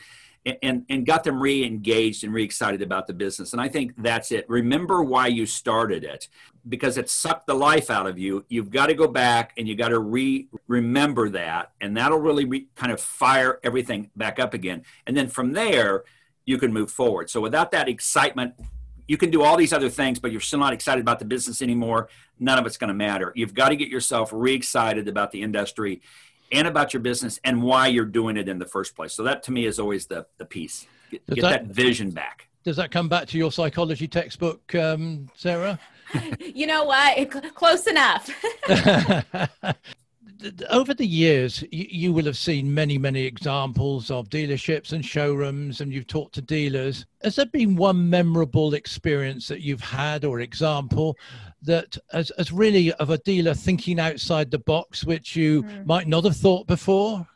and, 0.63 0.85
and 0.89 1.07
got 1.07 1.25
them 1.25 1.41
re-engaged 1.41 2.25
and 2.25 2.33
re-excited 2.33 2.83
about 2.83 3.07
the 3.07 3.13
business. 3.13 3.53
And 3.53 3.61
i 3.61 3.69
think 3.69 3.95
that's 3.99 4.31
it. 4.33 4.49
Remember 4.49 5.03
why 5.03 5.27
you 5.27 5.47
started 5.47 6.05
it 6.05 6.29
because 6.69 6.99
it 6.99 7.09
sucked 7.09 7.47
the 7.47 7.55
life 7.55 7.91
out 7.91 8.07
of 8.07 8.19
you. 8.19 8.45
You've 8.49 8.71
got 8.71 8.87
to 8.87 8.95
go 8.95 9.09
back 9.09 9.53
and 9.57 9.67
you 9.67 9.75
got 9.75 9.89
to 9.89 9.99
re 9.99 10.49
remember 10.67 11.29
that 11.31 11.73
and 11.81 11.97
that'll 11.97 12.19
really 12.19 12.45
re- 12.45 12.69
kind 12.77 12.93
of 12.93 13.01
fire 13.01 13.59
everything 13.63 14.11
back 14.17 14.39
up 14.39 14.55
again. 14.55 14.85
And 15.07 15.17
then 15.17 15.29
from 15.29 15.53
there 15.53 16.05
you 16.45 16.59
can 16.59 16.73
move 16.73 16.91
forward. 16.91 17.31
So 17.31 17.41
without 17.41 17.71
that 17.73 17.89
excitement 17.89 18.55
you 19.07 19.17
can 19.17 19.31
do 19.31 19.43
all 19.43 19.57
these 19.57 19.73
other 19.73 19.89
things 19.89 20.19
but 20.19 20.33
you're 20.33 20.41
still 20.41 20.59
not 20.59 20.73
excited 20.73 21.01
about 21.01 21.19
the 21.19 21.25
business 21.25 21.63
anymore. 21.63 22.09
None 22.39 22.59
of 22.59 22.67
it's 22.67 22.77
going 22.77 22.89
to 22.89 22.95
matter. 22.95 23.33
You've 23.35 23.55
got 23.55 23.71
to 23.71 23.77
get 23.77 23.89
yourself 23.89 24.31
re-excited 24.33 25.09
about 25.09 25.33
the 25.33 25.43
industry 25.43 26.03
and 26.53 26.67
about 26.67 26.93
your 26.93 27.01
business 27.01 27.41
and 27.45 27.63
why 27.63 27.87
you're 27.87 28.05
doing 28.05 28.37
it 28.37 28.49
in 28.49 28.59
the 28.59 28.67
first 28.67 28.95
place. 28.97 29.13
So 29.13 29.23
that 29.25 29.43
to 29.45 29.53
me 29.53 29.67
is 29.67 29.79
always 29.79 30.07
the 30.07 30.27
the 30.39 30.45
piece. 30.45 30.87
Get, 31.11 31.27
get 31.27 31.43
that, 31.43 31.67
that, 31.69 31.75
vision 31.75 32.11
back. 32.11 32.49
Does 32.65 32.77
that 32.77 32.91
come 32.91 33.09
back 33.09 33.29
to 33.29 33.39
your 33.39 33.51
psychology 33.51 34.07
textbook, 34.07 34.75
um, 34.75 35.31
Sarah? 35.35 35.79
you 36.41 36.67
know 36.67 36.85
what? 36.85 37.31
Close 37.55 37.87
enough. 37.87 38.29
over 40.71 40.95
the 40.95 41.07
years, 41.07 41.63
you, 41.71 41.87
you, 41.91 42.13
will 42.13 42.25
have 42.25 42.37
seen 42.37 42.73
many, 42.73 42.99
many 42.99 43.25
examples 43.25 44.11
of 44.11 44.29
dealerships 44.29 44.93
and 44.93 45.05
showrooms, 45.05 45.81
and 45.81 45.93
you've 45.93 46.07
talked 46.07 46.35
to 46.35 46.43
dealers. 46.43 47.07
Has 47.23 47.37
there 47.37 47.47
been 47.47 47.77
one 47.77 48.09
memorable 48.09 48.75
experience 48.75 49.49
that 49.49 49.63
you've 49.63 49.81
had 49.81 50.25
or 50.25 50.41
example 50.41 51.17
that 51.63 51.97
as, 52.13 52.31
as 52.33 52.53
really 52.53 52.93
of 52.95 53.11
a 53.11 53.19
dealer 53.19 53.55
thinking 53.55 53.99
outside 53.99 54.51
the 54.51 54.59
box, 54.61 55.05
which 55.05 55.35
you 55.35 55.63
mm. 55.63 55.87
might 55.87 56.07
not 56.09 56.25
have 56.25 56.37
thought 56.37 56.67
before? 56.67 57.27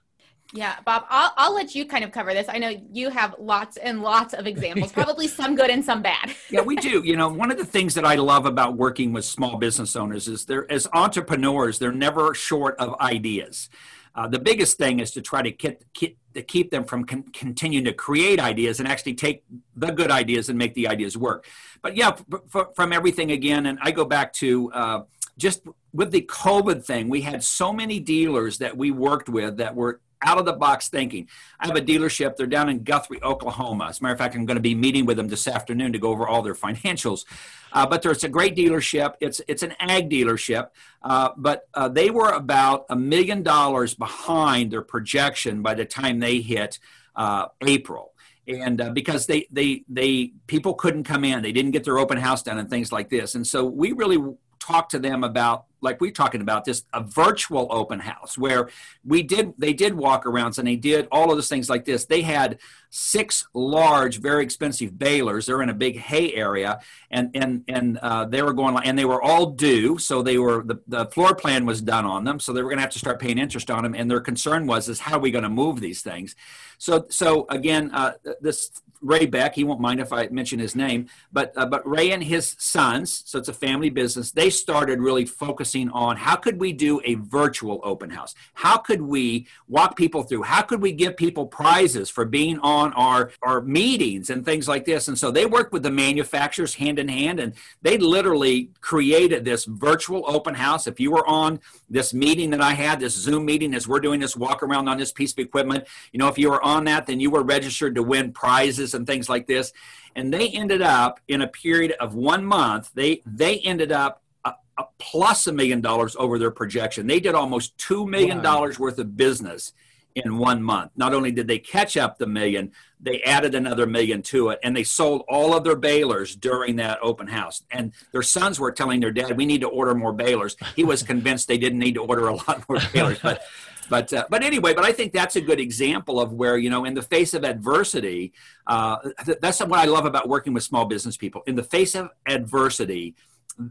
Yeah, 0.52 0.76
Bob, 0.84 1.04
I'll, 1.08 1.32
I'll 1.36 1.54
let 1.54 1.74
you 1.74 1.86
kind 1.86 2.04
of 2.04 2.12
cover 2.12 2.34
this. 2.34 2.46
I 2.48 2.58
know 2.58 2.72
you 2.92 3.08
have 3.08 3.34
lots 3.38 3.78
and 3.78 4.02
lots 4.02 4.34
of 4.34 4.46
examples, 4.46 4.92
probably 5.00 5.26
some 5.26 5.54
good 5.54 5.70
and 5.70 5.84
some 5.84 6.02
bad. 6.02 6.34
yeah, 6.50 6.60
we 6.60 6.76
do. 6.76 7.02
You 7.04 7.16
know, 7.16 7.28
one 7.28 7.50
of 7.50 7.56
the 7.56 7.64
things 7.64 7.94
that 7.94 8.04
I 8.04 8.16
love 8.16 8.44
about 8.44 8.76
working 8.76 9.12
with 9.12 9.24
small 9.24 9.56
business 9.56 9.96
owners 9.96 10.28
is 10.28 10.44
they're, 10.44 10.70
as 10.70 10.86
entrepreneurs, 10.92 11.78
they're 11.78 11.92
never 11.92 12.34
short 12.34 12.76
of 12.78 12.98
ideas. 13.00 13.70
Uh, 14.14 14.28
the 14.28 14.38
biggest 14.38 14.76
thing 14.76 15.00
is 15.00 15.10
to 15.12 15.22
try 15.22 15.40
to, 15.40 15.50
get, 15.50 15.82
keep, 15.94 16.18
to 16.34 16.42
keep 16.42 16.70
them 16.70 16.84
from 16.84 17.04
con- 17.04 17.24
continuing 17.32 17.86
to 17.86 17.94
create 17.94 18.38
ideas 18.38 18.78
and 18.78 18.86
actually 18.86 19.14
take 19.14 19.42
the 19.74 19.90
good 19.90 20.10
ideas 20.10 20.50
and 20.50 20.58
make 20.58 20.74
the 20.74 20.86
ideas 20.86 21.16
work. 21.16 21.46
But 21.80 21.96
yeah, 21.96 22.08
f- 22.08 22.40
f- 22.54 22.66
from 22.76 22.92
everything 22.92 23.32
again, 23.32 23.64
and 23.64 23.78
I 23.80 23.90
go 23.90 24.04
back 24.04 24.34
to 24.34 24.70
uh, 24.72 25.02
just 25.38 25.62
with 25.94 26.10
the 26.10 26.20
COVID 26.22 26.84
thing, 26.84 27.08
we 27.08 27.22
had 27.22 27.42
so 27.42 27.72
many 27.72 28.00
dealers 28.00 28.58
that 28.58 28.76
we 28.76 28.90
worked 28.90 29.30
with 29.30 29.56
that 29.56 29.74
were 29.74 30.00
out 30.24 30.38
of 30.38 30.44
the 30.44 30.52
box 30.52 30.88
thinking. 30.88 31.28
I 31.60 31.66
have 31.66 31.76
a 31.76 31.80
dealership. 31.80 32.36
They're 32.36 32.46
down 32.46 32.68
in 32.68 32.82
Guthrie, 32.82 33.22
Oklahoma. 33.22 33.86
As 33.86 34.00
a 34.00 34.02
matter 34.02 34.12
of 34.12 34.18
fact, 34.18 34.34
I'm 34.34 34.46
going 34.46 34.56
to 34.56 34.62
be 34.62 34.74
meeting 34.74 35.06
with 35.06 35.16
them 35.16 35.28
this 35.28 35.48
afternoon 35.48 35.92
to 35.92 35.98
go 35.98 36.10
over 36.10 36.26
all 36.26 36.42
their 36.42 36.54
financials. 36.54 37.24
Uh, 37.72 37.86
but 37.86 38.02
there's 38.02 38.24
a 38.24 38.28
great 38.28 38.54
dealership. 38.54 39.14
It's 39.20 39.40
it's 39.48 39.62
an 39.62 39.74
ag 39.80 40.10
dealership, 40.10 40.68
uh, 41.02 41.30
but 41.36 41.68
uh, 41.74 41.88
they 41.88 42.10
were 42.10 42.30
about 42.30 42.84
a 42.90 42.96
million 42.96 43.42
dollars 43.42 43.94
behind 43.94 44.70
their 44.70 44.82
projection 44.82 45.62
by 45.62 45.74
the 45.74 45.84
time 45.84 46.20
they 46.20 46.40
hit 46.40 46.78
uh, 47.16 47.46
April 47.62 48.12
and 48.46 48.80
uh, 48.80 48.90
because 48.90 49.26
they 49.26 49.46
they 49.50 49.84
they 49.88 50.32
people 50.46 50.74
couldn't 50.74 51.04
come 51.04 51.24
in 51.24 51.42
they 51.42 51.52
didn't 51.52 51.70
get 51.70 51.84
their 51.84 51.98
open 51.98 52.18
house 52.18 52.42
done 52.42 52.58
and 52.58 52.68
things 52.68 52.90
like 52.90 53.08
this 53.08 53.34
and 53.34 53.46
so 53.46 53.64
we 53.64 53.92
really 53.92 54.18
talked 54.58 54.90
to 54.90 54.98
them 54.98 55.22
about 55.22 55.66
like 55.82 56.00
we're 56.00 56.12
talking 56.12 56.40
about 56.40 56.64
this 56.64 56.84
a 56.92 57.02
virtual 57.02 57.66
open 57.70 58.00
house 58.00 58.38
where 58.38 58.70
we 59.04 59.22
did 59.22 59.52
they 59.58 59.72
did 59.72 59.94
walk 59.94 60.24
arounds 60.24 60.58
and 60.58 60.66
they 60.66 60.76
did 60.76 61.08
all 61.12 61.30
of 61.30 61.36
those 61.36 61.48
things 61.48 61.68
like 61.68 61.84
this. 61.84 62.04
They 62.04 62.22
had 62.22 62.58
six 62.90 63.46
large 63.52 64.20
very 64.20 64.44
expensive 64.44 64.98
balers. 64.98 65.46
They're 65.46 65.62
in 65.62 65.68
a 65.68 65.74
big 65.74 65.98
hay 65.98 66.32
area 66.34 66.80
and 67.10 67.30
and 67.34 67.64
and 67.68 67.98
uh, 67.98 68.24
they 68.26 68.42
were 68.42 68.52
going 68.52 68.76
and 68.84 68.98
they 68.98 69.04
were 69.04 69.20
all 69.20 69.46
due. 69.46 69.98
So 69.98 70.22
they 70.22 70.38
were 70.38 70.62
the, 70.62 70.80
the 70.86 71.06
floor 71.06 71.34
plan 71.34 71.66
was 71.66 71.82
done 71.82 72.06
on 72.06 72.24
them. 72.24 72.38
So 72.38 72.52
they 72.52 72.62
were 72.62 72.68
going 72.68 72.78
to 72.78 72.82
have 72.82 72.92
to 72.92 72.98
start 72.98 73.18
paying 73.18 73.38
interest 73.38 73.70
on 73.70 73.82
them. 73.82 73.94
And 73.94 74.10
their 74.10 74.20
concern 74.20 74.66
was 74.66 74.88
is 74.88 75.00
how 75.00 75.16
are 75.16 75.20
we 75.20 75.30
going 75.30 75.44
to 75.44 75.50
move 75.50 75.80
these 75.80 76.02
things? 76.02 76.36
So 76.78 77.06
so 77.10 77.46
again 77.48 77.90
uh, 77.92 78.12
this 78.40 78.70
Ray 79.02 79.26
Beck. 79.26 79.54
He 79.54 79.64
won't 79.64 79.80
mind 79.80 80.00
if 80.00 80.12
I 80.12 80.28
mention 80.28 80.58
his 80.58 80.74
name, 80.74 81.08
but 81.32 81.52
uh, 81.56 81.66
but 81.66 81.86
Ray 81.86 82.12
and 82.12 82.22
his 82.22 82.56
sons. 82.58 83.22
So 83.26 83.38
it's 83.38 83.48
a 83.48 83.52
family 83.52 83.90
business. 83.90 84.30
They 84.30 84.48
started 84.48 85.00
really 85.00 85.26
focusing 85.26 85.90
on 85.90 86.16
how 86.16 86.36
could 86.36 86.58
we 86.58 86.72
do 86.72 87.00
a 87.04 87.14
virtual 87.14 87.80
open 87.82 88.10
house? 88.10 88.34
How 88.54 88.78
could 88.78 89.02
we 89.02 89.46
walk 89.68 89.96
people 89.96 90.22
through? 90.22 90.42
How 90.42 90.62
could 90.62 90.80
we 90.80 90.92
give 90.92 91.16
people 91.16 91.46
prizes 91.46 92.08
for 92.08 92.24
being 92.24 92.58
on 92.60 92.92
our 92.94 93.32
our 93.42 93.60
meetings 93.60 94.30
and 94.30 94.44
things 94.44 94.68
like 94.68 94.84
this? 94.84 95.08
And 95.08 95.18
so 95.18 95.30
they 95.30 95.46
worked 95.46 95.72
with 95.72 95.82
the 95.82 95.90
manufacturers 95.90 96.74
hand 96.74 96.98
in 96.98 97.08
hand, 97.08 97.40
and 97.40 97.54
they 97.82 97.98
literally 97.98 98.70
created 98.80 99.44
this 99.44 99.64
virtual 99.64 100.24
open 100.26 100.54
house. 100.54 100.86
If 100.86 101.00
you 101.00 101.10
were 101.10 101.26
on 101.26 101.60
this 101.90 102.14
meeting 102.14 102.50
that 102.50 102.60
I 102.60 102.74
had, 102.74 103.00
this 103.00 103.14
Zoom 103.14 103.44
meeting, 103.44 103.74
as 103.74 103.88
we're 103.88 104.00
doing 104.00 104.20
this 104.20 104.36
walk 104.36 104.62
around 104.62 104.88
on 104.88 104.98
this 104.98 105.12
piece 105.12 105.32
of 105.32 105.38
equipment, 105.38 105.86
you 106.12 106.18
know, 106.18 106.28
if 106.28 106.38
you 106.38 106.50
were 106.50 106.62
on 106.62 106.84
that, 106.84 107.06
then 107.06 107.20
you 107.20 107.30
were 107.30 107.42
registered 107.42 107.94
to 107.96 108.02
win 108.02 108.32
prizes 108.32 108.91
and 108.94 109.06
things 109.06 109.28
like 109.28 109.46
this. 109.46 109.72
And 110.14 110.32
they 110.32 110.48
ended 110.48 110.82
up 110.82 111.20
in 111.28 111.42
a 111.42 111.48
period 111.48 111.92
of 112.00 112.14
one 112.14 112.44
month, 112.44 112.90
they, 112.94 113.22
they 113.24 113.58
ended 113.60 113.92
up 113.92 114.22
a, 114.44 114.52
a 114.78 114.84
plus 114.98 115.46
a 115.46 115.52
million 115.52 115.80
dollars 115.80 116.16
over 116.18 116.38
their 116.38 116.50
projection. 116.50 117.06
They 117.06 117.20
did 117.20 117.34
almost 117.34 117.76
$2 117.78 118.08
million 118.08 118.42
wow. 118.42 118.70
worth 118.78 118.98
of 118.98 119.16
business 119.16 119.72
in 120.14 120.38
one 120.38 120.62
month. 120.62 120.90
Not 120.96 121.14
only 121.14 121.32
did 121.32 121.48
they 121.48 121.58
catch 121.58 121.96
up 121.96 122.18
the 122.18 122.26
million, 122.26 122.72
they 123.00 123.22
added 123.22 123.54
another 123.54 123.86
million 123.86 124.22
to 124.22 124.50
it, 124.50 124.58
and 124.62 124.76
they 124.76 124.84
sold 124.84 125.24
all 125.28 125.54
of 125.54 125.64
their 125.64 125.76
balers 125.76 126.36
during 126.36 126.76
that 126.76 126.98
open 127.02 127.26
house. 127.26 127.62
And 127.70 127.92
their 128.12 128.22
sons 128.22 128.60
were 128.60 128.72
telling 128.72 129.00
their 129.00 129.10
dad, 129.10 129.36
"We 129.36 129.46
need 129.46 129.62
to 129.62 129.68
order 129.68 129.94
more 129.94 130.12
balers." 130.12 130.56
He 130.76 130.84
was 130.84 131.02
convinced 131.12 131.48
they 131.48 131.58
didn't 131.58 131.78
need 131.78 131.94
to 131.94 132.02
order 132.02 132.28
a 132.28 132.34
lot 132.34 132.64
more 132.68 132.78
balers, 132.92 133.18
but 133.22 133.42
but 133.88 134.12
uh, 134.12 134.26
but 134.30 134.42
anyway, 134.42 134.74
but 134.74 134.84
I 134.84 134.92
think 134.92 135.12
that's 135.12 135.36
a 135.36 135.40
good 135.40 135.60
example 135.60 136.20
of 136.20 136.32
where 136.32 136.56
you 136.56 136.70
know, 136.70 136.84
in 136.84 136.94
the 136.94 137.02
face 137.02 137.34
of 137.34 137.44
adversity, 137.44 138.32
uh, 138.66 138.98
th- 139.24 139.38
that's 139.40 139.60
what 139.60 139.78
I 139.78 139.84
love 139.84 140.04
about 140.04 140.28
working 140.28 140.52
with 140.52 140.62
small 140.62 140.84
business 140.86 141.16
people. 141.16 141.42
In 141.46 141.54
the 141.54 141.62
face 141.62 141.94
of 141.94 142.10
adversity, 142.26 143.14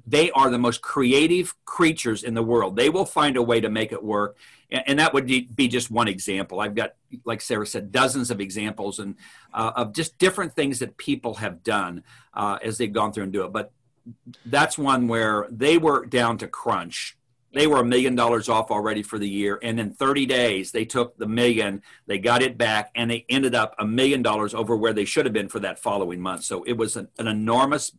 they 0.05 0.31
are 0.31 0.49
the 0.49 0.59
most 0.59 0.81
creative 0.81 1.53
creatures 1.65 2.23
in 2.23 2.33
the 2.33 2.43
world. 2.43 2.75
They 2.75 2.89
will 2.89 3.05
find 3.05 3.37
a 3.37 3.41
way 3.41 3.61
to 3.61 3.69
make 3.69 3.91
it 3.91 4.03
work. 4.03 4.37
And, 4.69 4.83
and 4.87 4.99
that 4.99 5.13
would 5.13 5.25
be 5.25 5.67
just 5.67 5.91
one 5.91 6.07
example. 6.07 6.59
I've 6.59 6.75
got, 6.75 6.95
like 7.25 7.41
Sarah 7.41 7.65
said, 7.65 7.91
dozens 7.91 8.31
of 8.31 8.39
examples 8.39 8.99
and 8.99 9.15
uh, 9.53 9.71
of 9.75 9.93
just 9.93 10.17
different 10.17 10.55
things 10.55 10.79
that 10.79 10.97
people 10.97 11.35
have 11.35 11.63
done 11.63 12.03
uh, 12.33 12.59
as 12.63 12.77
they've 12.77 12.93
gone 12.93 13.11
through 13.11 13.25
and 13.25 13.33
do 13.33 13.43
it. 13.43 13.51
But 13.51 13.71
that's 14.45 14.77
one 14.77 15.07
where 15.07 15.47
they 15.49 15.77
were 15.77 16.05
down 16.05 16.37
to 16.39 16.47
crunch. 16.47 17.17
They 17.53 17.67
were 17.67 17.79
a 17.79 17.85
million 17.85 18.15
dollars 18.15 18.47
off 18.47 18.71
already 18.71 19.03
for 19.03 19.19
the 19.19 19.27
year. 19.27 19.59
And 19.61 19.79
in 19.79 19.91
30 19.91 20.25
days, 20.25 20.71
they 20.71 20.85
took 20.85 21.17
the 21.17 21.27
million, 21.27 21.81
they 22.07 22.17
got 22.17 22.41
it 22.41 22.57
back, 22.57 22.91
and 22.95 23.11
they 23.11 23.25
ended 23.29 23.55
up 23.55 23.75
a 23.77 23.85
million 23.85 24.21
dollars 24.21 24.53
over 24.53 24.75
where 24.75 24.93
they 24.93 25.05
should 25.05 25.25
have 25.25 25.33
been 25.33 25.49
for 25.49 25.59
that 25.59 25.79
following 25.79 26.21
month. 26.21 26.43
So 26.43 26.63
it 26.63 26.73
was 26.73 26.95
an, 26.95 27.09
an 27.17 27.27
enormous 27.27 27.91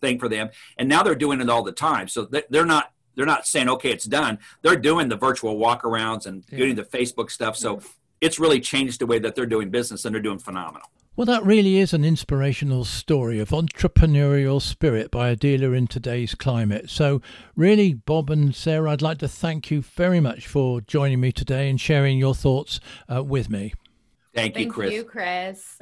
thing 0.00 0.18
for 0.18 0.28
them. 0.28 0.50
And 0.76 0.88
now 0.88 1.02
they're 1.02 1.14
doing 1.14 1.40
it 1.40 1.48
all 1.48 1.62
the 1.62 1.72
time. 1.72 2.08
So 2.08 2.24
they're 2.24 2.66
not 2.66 2.92
they're 3.16 3.26
not 3.26 3.46
saying 3.46 3.68
okay 3.68 3.90
it's 3.90 4.04
done 4.04 4.38
they're 4.62 4.76
doing 4.76 5.08
the 5.08 5.16
virtual 5.16 5.56
walkarounds 5.56 6.26
and 6.26 6.44
yeah. 6.48 6.58
doing 6.58 6.74
the 6.74 6.84
facebook 6.84 7.30
stuff 7.30 7.56
so 7.56 7.80
it's 8.20 8.38
really 8.38 8.60
changed 8.60 9.00
the 9.00 9.06
way 9.06 9.18
that 9.18 9.34
they're 9.34 9.46
doing 9.46 9.68
business 9.68 10.04
and 10.04 10.14
they're 10.14 10.22
doing 10.22 10.38
phenomenal 10.38 10.88
well, 11.16 11.26
that 11.26 11.44
really 11.44 11.78
is 11.78 11.92
an 11.92 12.04
inspirational 12.04 12.84
story 12.84 13.40
of 13.40 13.50
entrepreneurial 13.50 14.62
spirit 14.62 15.10
by 15.10 15.28
a 15.28 15.36
dealer 15.36 15.74
in 15.74 15.86
today's 15.86 16.34
climate. 16.34 16.88
So, 16.88 17.20
really, 17.56 17.94
Bob 17.94 18.30
and 18.30 18.54
Sarah, 18.54 18.92
I'd 18.92 19.02
like 19.02 19.18
to 19.18 19.28
thank 19.28 19.70
you 19.70 19.82
very 19.82 20.20
much 20.20 20.46
for 20.46 20.80
joining 20.80 21.20
me 21.20 21.32
today 21.32 21.68
and 21.68 21.80
sharing 21.80 22.18
your 22.18 22.34
thoughts 22.34 22.80
uh, 23.12 23.22
with 23.24 23.50
me. 23.50 23.74
Thank 24.34 24.56
you, 24.56 24.70
Chris. 24.70 24.90
Thank 24.90 24.96
you, 24.96 25.04
Chris. 25.04 25.78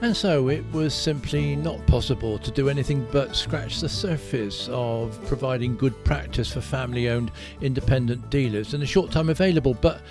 And 0.00 0.14
so 0.14 0.48
it 0.48 0.64
was 0.72 0.92
simply 0.92 1.56
not 1.56 1.86
possible 1.86 2.38
to 2.38 2.50
do 2.50 2.68
anything 2.68 3.06
but 3.10 3.34
scratch 3.34 3.80
the 3.80 3.88
surface 3.88 4.68
of 4.70 5.18
providing 5.26 5.76
good 5.76 6.04
practice 6.04 6.52
for 6.52 6.60
family 6.60 7.08
owned 7.08 7.30
independent 7.62 8.28
dealers 8.28 8.74
in 8.74 8.80
the 8.80 8.86
short 8.86 9.10
time 9.10 9.30
available. 9.30 9.72
But 9.72 10.02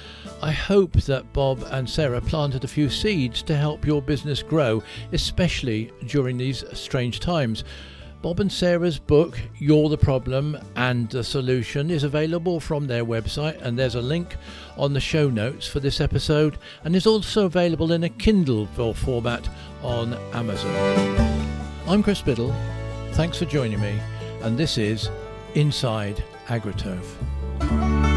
I 0.43 0.51
hope 0.51 0.91
that 1.03 1.31
Bob 1.31 1.65
and 1.71 1.89
Sarah 1.89 2.19
planted 2.19 2.65
a 2.65 2.67
few 2.67 2.89
seeds 2.89 3.41
to 3.43 3.55
help 3.55 3.85
your 3.85 4.01
business 4.01 4.43
grow, 4.43 4.83
especially 5.13 5.89
during 6.05 6.37
these 6.37 6.65
strange 6.73 7.21
times. 7.21 7.63
Bob 8.21 8.41
and 8.41 8.51
Sarah's 8.51 8.99
book, 8.99 9.39
You're 9.57 9.87
the 9.87 9.97
Problem 9.97 10.57
and 10.75 11.09
the 11.09 11.23
Solution, 11.23 11.89
is 11.89 12.03
available 12.03 12.59
from 12.59 12.87
their 12.87 13.05
website, 13.05 13.61
and 13.61 13.79
there's 13.79 13.95
a 13.95 14.01
link 14.01 14.35
on 14.77 14.91
the 14.91 14.99
show 14.99 15.29
notes 15.29 15.65
for 15.65 15.79
this 15.79 16.01
episode, 16.01 16.57
and 16.83 16.93
is 16.93 17.07
also 17.07 17.45
available 17.45 17.93
in 17.93 18.03
a 18.03 18.09
Kindle 18.09 18.65
format 18.65 19.47
on 19.81 20.13
Amazon. 20.33 21.39
I'm 21.87 22.03
Chris 22.03 22.21
Biddle. 22.21 22.53
Thanks 23.13 23.37
for 23.37 23.45
joining 23.45 23.79
me, 23.79 23.97
and 24.41 24.57
this 24.57 24.77
is 24.77 25.09
Inside 25.55 26.21
AgriTurf. 26.47 28.12